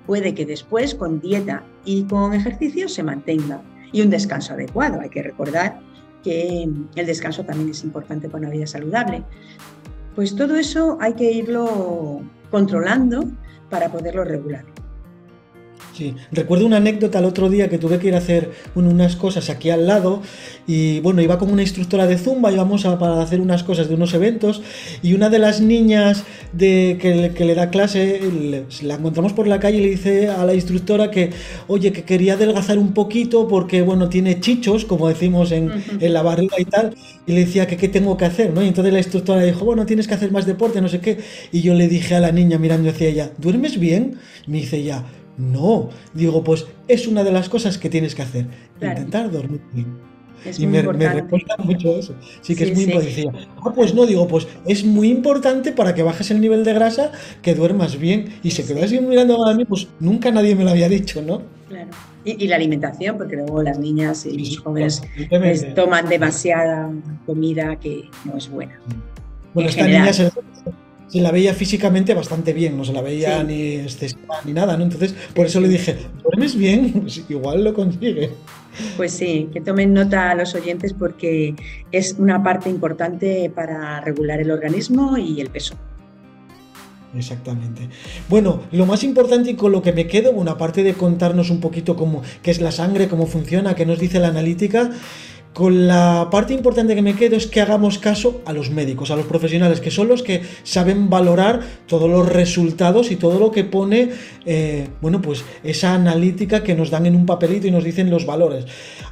puede 0.05 0.35
que 0.35 0.45
después 0.45 0.97
con 0.97 1.21
dieta 1.21 1.63
y 1.85 2.05
con 2.05 2.35
ejercicio 2.35 2.89
se 2.89 3.05
mantenga. 3.05 3.63
Y 3.93 4.03
un 4.03 4.11
descanso 4.11 4.55
adecuado. 4.55 5.01
Hay 5.01 5.11
que 5.11 5.23
recordar 5.23 5.79
que 6.25 6.69
el 6.97 7.07
descanso 7.07 7.45
también 7.45 7.71
es 7.71 7.85
importante 7.85 8.29
para 8.29 8.47
una 8.47 8.51
vida 8.51 8.67
saludable. 8.67 9.23
Pues 10.17 10.35
todo 10.35 10.57
eso 10.57 10.99
hay 11.01 11.15
que 11.15 11.31
irlo 11.31 12.23
controlando 12.51 13.25
para 13.71 13.93
poderlo 13.93 14.25
regular. 14.25 14.65
Sí, 15.95 16.13
recuerdo 16.33 16.67
una 16.67 16.79
anécdota 16.79 17.21
el 17.21 17.25
otro 17.25 17.49
día 17.49 17.69
que 17.71 17.79
tuve 17.79 18.01
que 18.01 18.09
ir 18.09 18.17
a 18.17 18.19
hacer 18.19 18.51
unas 18.75 19.15
cosas 19.15 19.49
aquí 19.49 19.71
al 19.71 19.87
lado 19.87 20.23
y 20.67 20.99
bueno, 21.01 21.23
iba 21.23 21.39
con 21.39 21.53
una 21.53 21.63
instructora 21.63 22.09
de 22.09 22.19
Zumba, 22.19 22.51
íbamos 22.51 22.85
a, 22.85 22.99
para 22.99 23.23
hacer 23.23 23.41
unas 23.41 23.63
cosas 23.63 23.89
de 23.89 23.95
unos 23.95 24.13
eventos 24.13 24.61
y 25.05 25.15
una 25.15 25.31
de 25.31 25.39
las 25.39 25.61
niñas 25.61 26.25
de, 26.53 26.99
que, 27.01 27.45
le 27.45 27.55
da 27.55 27.71
clase, 27.71 28.21
la 28.83 28.95
encontramos 28.95 29.35
por 29.35 29.47
la 29.47 29.61
calle 29.61 29.79
y 29.79 29.83
le 29.83 29.91
dice 29.91 30.29
a 30.31 30.45
la 30.45 30.55
instructora 30.55 31.13
que, 31.13 31.31
oye, 31.69 31.93
que 31.93 32.03
quería 32.03 32.33
adelgazar 32.33 32.77
un 32.77 32.93
poquito 32.93 33.47
porque 33.47 33.83
bueno, 33.83 34.09
tiene 34.09 34.41
chichos, 34.41 34.85
como 34.85 35.09
decimos 35.09 35.53
en, 35.53 35.71
la 36.01 36.23
barriga 36.23 36.57
y 36.59 36.65
tal, 36.65 36.97
y 37.25 37.33
le 37.35 37.45
decía 37.45 37.69
que 37.69 37.77
qué 37.77 37.89
tengo 37.89 38.17
que 38.17 38.25
hacer, 38.25 38.53
¿no? 38.53 38.65
Y 38.65 38.67
entonces 38.67 38.93
la 38.93 38.99
instructora 38.99 39.45
dijo, 39.45 39.65
bueno, 39.65 39.87
tienes 39.87 40.09
que 40.09 40.15
hacer 40.15 40.33
más 40.33 40.45
deporte, 40.45 40.81
no 40.81 40.89
sé 40.89 40.99
qué, 40.99 41.19
y 41.53 41.61
yo 41.61 41.73
le 41.75 41.87
dije 41.87 42.17
a 42.17 42.21
la 42.21 42.33
niña 42.33 42.59
mirando 42.59 42.91
hacia 42.91 43.07
ella, 43.07 43.31
¿duermes 43.39 43.79
bien? 43.79 44.19
me 44.47 44.59
dice 44.59 44.83
ya 44.83 45.05
no, 45.37 45.91
digo, 46.13 46.45
pues 46.45 46.67
es 46.89 47.07
una 47.07 47.25
de 47.25 47.33
las 47.33 47.49
cosas 47.49 47.79
que 47.79 47.89
tienes 47.89 48.15
que 48.15 48.23
hacer, 48.23 48.47
intentar 48.81 49.31
dormir 49.31 49.61
bien. 49.73 49.99
y 50.59 50.67
me, 50.67 50.83
recuerda 50.83 51.57
mucho 51.59 51.97
eso. 51.99 52.15
Sí, 52.41 52.55
que 52.55 52.65
es 52.65 52.75
muy 52.75 52.85
importante. 52.85 53.47
Ah, 53.57 53.73
pues 53.75 53.95
no, 53.95 54.07
digo, 54.07 54.29
pues 54.29 54.47
es 54.67 54.85
muy 54.85 55.09
importante 55.09 55.73
para 55.73 55.95
que 55.95 56.03
bajes 56.03 56.31
el 56.31 56.41
nivel 56.41 56.65
de 56.65 56.75
grasa 56.75 57.13
que 57.43 57.55
duermas 57.55 57.99
bien. 57.99 58.35
Y 58.43 58.51
se 58.51 58.65
quedó 58.65 58.85
así 58.85 59.01
mirando 59.01 59.45
a 59.45 59.55
mí, 59.55 59.65
pues 59.65 59.89
nunca 60.01 60.31
nadie 60.31 60.55
me 60.55 60.65
lo 60.65 60.71
había 60.71 60.89
dicho, 60.89 61.23
¿no? 61.23 61.43
Claro. 61.69 61.91
Y, 62.27 62.47
la 62.49 62.57
alimentación, 62.57 63.19
porque 63.19 63.37
luego 63.37 63.63
las 63.63 63.79
niñas 63.79 64.25
y 64.25 64.39
los 64.39 64.59
jóvenes 64.59 65.03
pues, 65.29 65.75
toman 65.75 66.09
demasiada 66.09 66.91
comida 67.27 67.77
que 67.79 68.09
no 68.25 68.39
es 68.39 68.49
buena. 68.49 68.81
Bueno, 69.53 69.69
esta 69.69 69.87
niña 69.87 70.13
se 70.13 70.31
se 71.09 71.21
la 71.21 71.31
veía 71.31 71.55
físicamente 71.55 72.15
bastante 72.15 72.53
bien, 72.53 72.77
no 72.77 72.85
se 72.85 72.93
la 72.93 73.03
veía 73.03 73.43
ni 73.43 73.75
excesiva 73.77 74.37
ni 74.45 74.53
nada, 74.53 74.77
¿no? 74.77 74.85
Entonces, 74.85 75.15
por 75.35 75.47
eso 75.47 75.61
le 75.61 75.69
dije, 75.69 75.97
¿duermes 76.23 76.57
bien? 76.57 76.93
Pues 77.05 77.23
igual 77.29 77.65
lo 77.65 77.75
consigue. 77.75 78.31
Pues 78.97 79.13
sí, 79.13 79.49
que 79.53 79.61
tomen 79.61 79.93
nota 79.93 80.31
a 80.31 80.35
los 80.35 80.55
oyentes 80.55 80.93
porque 80.93 81.55
es 81.93 82.17
una 82.19 82.43
parte 82.43 82.71
importante 82.71 83.51
para 83.55 84.01
regular 84.01 84.41
el 84.41 84.51
organismo 84.51 85.17
y 85.17 85.41
el 85.41 85.51
peso. 85.51 85.77
Exactamente. 87.17 87.89
Bueno, 88.29 88.63
lo 88.73 88.87
más 88.87 89.05
importante 89.05 89.51
y 89.51 89.55
con 89.55 89.73
lo 89.73 89.83
que 89.83 89.93
me 89.93 90.07
quedo, 90.07 90.33
bueno, 90.33 90.51
aparte 90.51 90.83
de 90.83 90.95
contarnos 90.95 91.51
un 91.51 91.61
poquito 91.61 91.97
cómo 91.97 92.23
qué 92.43 92.51
es 92.51 92.61
la 92.61 92.73
sangre, 92.73 93.09
cómo 93.09 93.27
funciona, 93.27 93.75
qué 93.75 93.87
nos 93.87 93.99
dice 93.99 94.19
la 94.19 94.29
analítica, 94.29 94.91
con 95.55 95.87
la 95.87 96.29
parte 96.33 96.53
importante 96.53 96.97
que 96.97 97.01
me 97.01 97.15
quedo 97.15 97.37
es 97.37 97.47
que 97.47 97.61
hagamos 97.61 98.01
caso 98.01 98.43
a 98.45 98.53
los 98.53 98.71
médicos, 98.71 99.13
a 99.13 99.17
los 99.17 99.27
profesionales, 99.27 99.81
que 99.81 99.93
son 99.93 100.09
los 100.09 100.25
que 100.25 100.43
saben 100.65 101.09
valorar 101.09 101.61
todos 101.87 102.11
los 102.11 102.29
resultados 102.29 103.13
y 103.13 103.17
todo 103.17 103.39
lo 103.39 103.53
que 103.53 103.63
pone, 103.63 104.11
eh, 104.45 104.89
bueno, 105.01 105.23
pues 105.23 105.45
esa 105.63 105.95
analítica 105.95 106.65
que 106.65 106.75
nos 106.75 106.91
dan 106.91 107.07
en 107.07 107.15
un 107.15 107.25
papelito 107.25 107.69
y 107.69 107.71
nos 107.71 107.85
dicen 107.85 108.11
los 108.11 108.27
valores. 108.27 108.67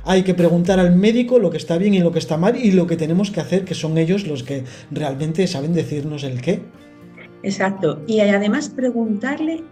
Hay 0.04 0.24
que 0.24 0.34
preguntar 0.34 0.80
al 0.80 0.96
médico 0.96 1.38
lo 1.38 1.48
que 1.48 1.58
está 1.58 1.78
bien 1.78 1.94
y 1.94 2.00
lo 2.00 2.10
que 2.10 2.18
está 2.18 2.36
mal 2.36 2.56
y 2.56 2.72
lo 2.72 2.88
que 2.88 2.96
tenemos 2.96 3.30
que 3.30 3.40
hacer, 3.40 3.64
que 3.64 3.74
son 3.74 3.96
ellos 3.96 4.26
los 4.26 4.42
que 4.42 4.64
realmente 4.90 5.46
saben 5.46 5.72
decirnos 5.72 6.24
el 6.24 6.40
qué. 6.40 6.60
Exacto. 7.44 8.02
Y 8.08 8.18
además 8.18 8.68
preguntarle, 8.68 9.62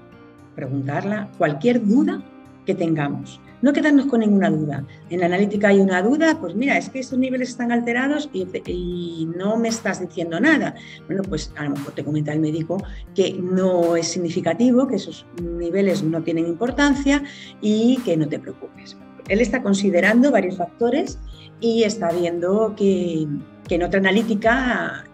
preguntarla 0.55 1.31
cualquier 1.37 1.85
duda 1.85 2.23
que 2.65 2.77
tengamos 2.77 3.41
no 3.63 3.73
quedarnos 3.73 4.07
con 4.07 4.21
ninguna 4.21 4.51
duda. 4.51 4.85
En 5.11 5.21
la 5.21 5.27
analítica 5.27 5.69
hay 5.69 5.81
una 5.81 6.03
duda, 6.03 6.39
pues 6.41 6.55
mira, 6.55 6.79
es 6.79 6.89
que 6.89 7.01
estos 7.01 7.19
niveles 7.19 7.51
están 7.51 7.73
alterados 7.73 8.31
y, 8.33 9.29
no 9.37 9.57
me 9.57 9.69
estás 9.69 10.01
diciendo 10.01 10.41
nada. 10.41 10.75
Bueno, 11.07 11.23
pues 11.23 11.53
a 11.57 11.65
lo 11.65 11.71
mejor 11.71 11.93
te 11.93 12.05
comenta 12.05 12.33
el 12.33 12.41
médico 12.41 12.83
que 13.15 13.33
no 13.33 13.97
es 13.97 14.09
significativo, 14.09 14.87
que 14.87 14.97
esos 14.97 15.27
niveles 15.43 16.03
no 16.03 16.23
tienen 16.23 16.47
importancia 16.47 17.23
y 17.61 17.99
que 18.05 18.17
no 18.17 18.29
te 18.29 18.39
preocupes. 18.39 18.97
Él 19.29 19.41
está 19.41 19.63
considerando 19.63 20.31
varios 20.31 20.57
factores 20.57 21.19
y 21.61 21.85
está 21.85 22.11
viendo 22.11 22.75
que, 22.77 23.27
en 23.69 23.83
otra 23.85 24.01
analítica 24.01 25.05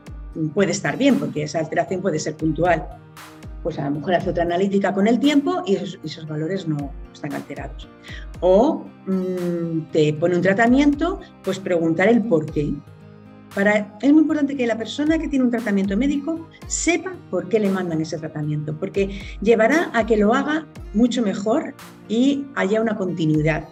puede 0.54 0.72
estar 0.72 0.96
bien, 0.96 1.18
porque 1.18 1.42
esa 1.42 1.58
alteración 1.58 2.00
puede 2.00 2.18
ser 2.18 2.36
puntual 2.36 2.86
pues 3.66 3.80
a 3.80 3.90
lo 3.90 3.96
mejor 3.96 4.14
hace 4.14 4.30
otra 4.30 4.44
analítica 4.44 4.94
con 4.94 5.08
el 5.08 5.18
tiempo 5.18 5.64
y 5.66 5.74
esos, 5.74 6.24
valores 6.28 6.68
no 6.68 6.92
están 7.12 7.32
alterados. 7.32 7.88
O 8.38 8.84
mm, 9.06 9.90
te 9.90 10.12
pone 10.12 10.36
un 10.36 10.40
tratamiento, 10.40 11.18
pues 11.42 11.58
preguntar 11.58 12.06
el 12.06 12.22
por 12.22 12.46
qué. 12.46 12.72
Para, 13.56 13.98
es 14.00 14.12
muy 14.12 14.22
importante 14.22 14.56
que 14.56 14.68
la 14.68 14.78
persona 14.78 15.18
que 15.18 15.26
tiene 15.26 15.44
un 15.44 15.50
tratamiento 15.50 15.96
médico 15.96 16.48
sepa 16.68 17.12
por 17.28 17.48
qué 17.48 17.58
le 17.58 17.68
mandan 17.68 18.00
ese 18.00 18.18
tratamiento, 18.18 18.72
porque 18.78 19.20
llevará 19.42 19.90
a 19.94 20.06
que 20.06 20.16
lo 20.16 20.32
haga 20.32 20.64
mucho 20.94 21.20
mejor 21.20 21.74
y 22.08 22.44
haya 22.54 22.80
una 22.80 22.96
continuidad. 22.96 23.68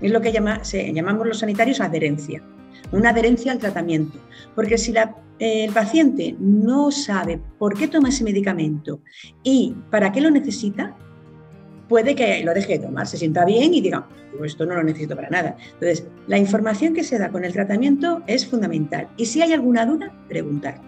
Es 0.00 0.10
lo 0.10 0.22
que 0.22 0.32
llama, 0.32 0.64
se, 0.64 0.90
llamamos 0.90 1.26
los 1.26 1.40
sanitarios 1.40 1.82
adherencia, 1.82 2.42
una 2.92 3.10
adherencia 3.10 3.52
al 3.52 3.58
tratamiento. 3.58 4.18
Porque 4.54 4.78
si 4.78 4.94
el 5.38 5.72
paciente 5.72 6.36
no 6.38 6.90
sabe 6.90 7.40
por 7.58 7.76
qué 7.76 7.88
toma 7.88 8.08
ese 8.08 8.24
medicamento 8.24 9.00
y 9.42 9.74
para 9.90 10.12
qué 10.12 10.20
lo 10.20 10.30
necesita, 10.30 10.96
puede 11.88 12.14
que 12.14 12.42
lo 12.44 12.52
deje 12.54 12.78
de 12.78 12.86
tomar, 12.86 13.06
se 13.06 13.16
sienta 13.16 13.44
bien 13.44 13.72
y 13.72 13.80
diga, 13.80 14.06
esto 14.44 14.66
no 14.66 14.74
lo 14.74 14.82
necesito 14.82 15.16
para 15.16 15.30
nada. 15.30 15.56
Entonces, 15.74 16.06
la 16.26 16.38
información 16.38 16.94
que 16.94 17.02
se 17.02 17.18
da 17.18 17.30
con 17.30 17.44
el 17.44 17.52
tratamiento 17.52 18.22
es 18.26 18.46
fundamental. 18.46 19.08
Y 19.16 19.26
si 19.26 19.42
hay 19.42 19.52
alguna 19.52 19.86
duda, 19.86 20.12
preguntar. 20.28 20.87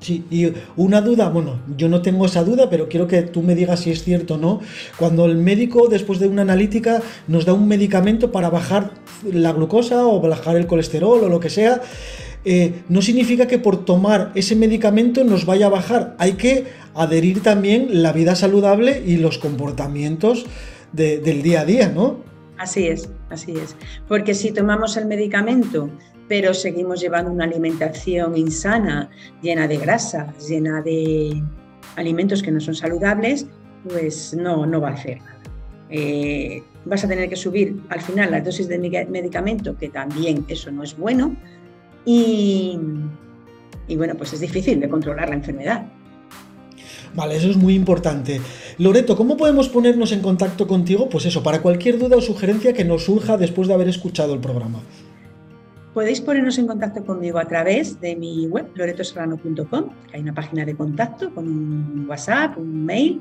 Sí, 0.00 0.24
y 0.30 0.52
una 0.76 1.00
duda, 1.00 1.28
bueno, 1.30 1.60
yo 1.76 1.88
no 1.88 2.02
tengo 2.02 2.26
esa 2.26 2.44
duda, 2.44 2.68
pero 2.68 2.88
quiero 2.88 3.06
que 3.06 3.22
tú 3.22 3.42
me 3.42 3.54
digas 3.54 3.80
si 3.80 3.90
es 3.90 4.02
cierto 4.02 4.34
o 4.34 4.38
no. 4.38 4.60
Cuando 4.98 5.24
el 5.24 5.36
médico, 5.36 5.88
después 5.88 6.18
de 6.18 6.26
una 6.26 6.42
analítica, 6.42 7.00
nos 7.26 7.46
da 7.46 7.54
un 7.54 7.66
medicamento 7.68 8.30
para 8.30 8.50
bajar 8.50 8.90
la 9.30 9.52
glucosa 9.52 10.06
o 10.06 10.20
bajar 10.20 10.56
el 10.56 10.66
colesterol 10.66 11.24
o 11.24 11.28
lo 11.28 11.40
que 11.40 11.48
sea, 11.48 11.80
eh, 12.44 12.82
no 12.90 13.00
significa 13.00 13.46
que 13.46 13.58
por 13.58 13.84
tomar 13.86 14.30
ese 14.34 14.54
medicamento 14.56 15.24
nos 15.24 15.46
vaya 15.46 15.66
a 15.66 15.70
bajar. 15.70 16.14
Hay 16.18 16.32
que 16.34 16.66
adherir 16.94 17.42
también 17.42 18.02
la 18.02 18.12
vida 18.12 18.34
saludable 18.36 19.02
y 19.06 19.16
los 19.16 19.38
comportamientos 19.38 20.44
del 20.92 21.42
día 21.42 21.62
a 21.62 21.64
día, 21.64 21.88
¿no? 21.88 22.18
Así 22.56 22.86
es, 22.86 23.08
así 23.30 23.52
es. 23.52 23.76
Porque 24.08 24.34
si 24.34 24.52
tomamos 24.52 24.96
el 24.96 25.06
medicamento, 25.06 25.90
pero 26.28 26.54
seguimos 26.54 27.00
llevando 27.00 27.30
una 27.30 27.44
alimentación 27.44 28.36
insana, 28.36 29.10
llena 29.42 29.68
de 29.68 29.76
grasas, 29.78 30.48
llena 30.48 30.80
de 30.82 31.42
alimentos 31.96 32.42
que 32.42 32.50
no 32.50 32.60
son 32.60 32.74
saludables, 32.74 33.46
pues 33.88 34.34
no, 34.34 34.66
no 34.66 34.80
va 34.80 34.90
a 34.90 34.92
hacer 34.94 35.18
nada. 35.18 35.42
Eh, 35.90 36.62
vas 36.86 37.04
a 37.04 37.08
tener 37.08 37.28
que 37.28 37.36
subir 37.36 37.80
al 37.88 38.00
final 38.00 38.30
las 38.30 38.44
dosis 38.44 38.68
de 38.68 38.78
medicamento, 38.78 39.76
que 39.76 39.88
también 39.88 40.44
eso 40.48 40.70
no 40.70 40.82
es 40.82 40.96
bueno, 40.96 41.36
y, 42.04 42.78
y 43.86 43.96
bueno, 43.96 44.14
pues 44.14 44.32
es 44.32 44.40
difícil 44.40 44.80
de 44.80 44.88
controlar 44.88 45.28
la 45.28 45.36
enfermedad. 45.36 45.86
Vale, 47.14 47.36
eso 47.36 47.48
es 47.48 47.56
muy 47.56 47.74
importante. 47.74 48.40
Loreto, 48.78 49.16
¿cómo 49.16 49.36
podemos 49.36 49.68
ponernos 49.68 50.10
en 50.12 50.20
contacto 50.20 50.66
contigo? 50.66 51.08
Pues 51.08 51.26
eso, 51.26 51.42
para 51.42 51.62
cualquier 51.62 51.98
duda 51.98 52.16
o 52.16 52.20
sugerencia 52.20 52.72
que 52.72 52.84
nos 52.84 53.04
surja 53.04 53.36
después 53.36 53.68
de 53.68 53.74
haber 53.74 53.88
escuchado 53.88 54.34
el 54.34 54.40
programa. 54.40 54.80
Podéis 55.94 56.20
ponernos 56.20 56.58
en 56.58 56.66
contacto 56.66 57.04
conmigo 57.04 57.38
a 57.38 57.44
través 57.44 58.00
de 58.00 58.16
mi 58.16 58.48
web, 58.48 58.66
loretoserrano.com, 58.74 59.90
que 60.10 60.16
hay 60.16 60.22
una 60.22 60.34
página 60.34 60.64
de 60.64 60.74
contacto 60.74 61.32
con 61.32 61.46
un 61.46 62.06
WhatsApp, 62.08 62.58
un 62.58 62.84
mail. 62.84 63.20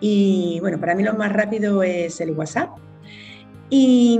Y 0.00 0.56
bueno, 0.60 0.80
para 0.80 0.94
mí 0.94 1.02
lo 1.02 1.12
más 1.12 1.30
rápido 1.30 1.82
es 1.82 2.18
el 2.22 2.30
WhatsApp. 2.30 2.70
Y, 3.68 4.18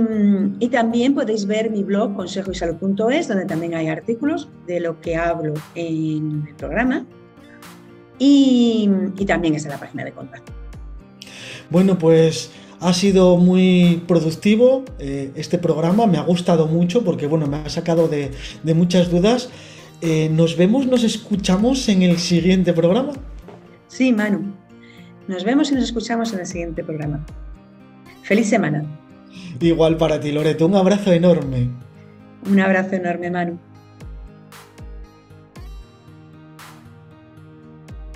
también 0.71 1.15
podéis 1.15 1.47
ver 1.47 1.71
mi 1.71 1.81
blog 1.81 2.15
consejoysalud.es, 2.15 3.27
donde 3.27 3.45
también 3.45 3.73
hay 3.73 3.87
artículos 3.87 4.49
de 4.67 4.79
lo 4.79 5.01
que 5.01 5.15
hablo 5.15 5.55
en 5.73 6.45
el 6.47 6.55
programa. 6.55 7.07
Y, 8.19 8.89
y 9.17 9.25
también 9.25 9.55
está 9.55 9.69
la 9.69 9.79
página 9.79 10.03
de 10.03 10.11
contacto. 10.11 10.51
Bueno, 11.69 11.97
pues 11.97 12.51
ha 12.79 12.93
sido 12.93 13.37
muy 13.37 14.03
productivo 14.07 14.85
eh, 14.99 15.31
este 15.35 15.57
programa, 15.57 16.07
me 16.07 16.17
ha 16.17 16.23
gustado 16.23 16.67
mucho 16.67 17.03
porque 17.03 17.27
bueno, 17.27 17.47
me 17.47 17.57
ha 17.57 17.69
sacado 17.69 18.07
de, 18.07 18.31
muchas 18.73 19.09
dudas. 19.09 19.49
Eh, 20.01 20.29
nos 20.31 20.55
vemos, 20.55 20.87
nos 20.87 21.03
escuchamos 21.03 21.89
en 21.89 22.03
el 22.03 22.17
siguiente 22.17 22.73
programa. 22.73 23.13
Sí, 23.87 24.13
Manu. 24.13 24.53
Nos 25.27 25.43
vemos 25.43 25.71
y 25.71 25.75
nos 25.75 25.83
escuchamos 25.83 26.31
en 26.33 26.39
el 26.39 26.45
siguiente 26.45 26.83
programa. 26.83 27.25
Feliz 28.23 28.47
semana. 28.47 28.85
Igual 29.59 29.97
para 29.97 30.19
ti, 30.19 30.31
Loreto. 30.31 30.65
Un 30.65 30.75
abrazo 30.75 31.11
enorme. 31.11 31.69
Un 32.49 32.59
abrazo 32.59 32.95
enorme, 32.95 33.29
Manu. 33.29 33.59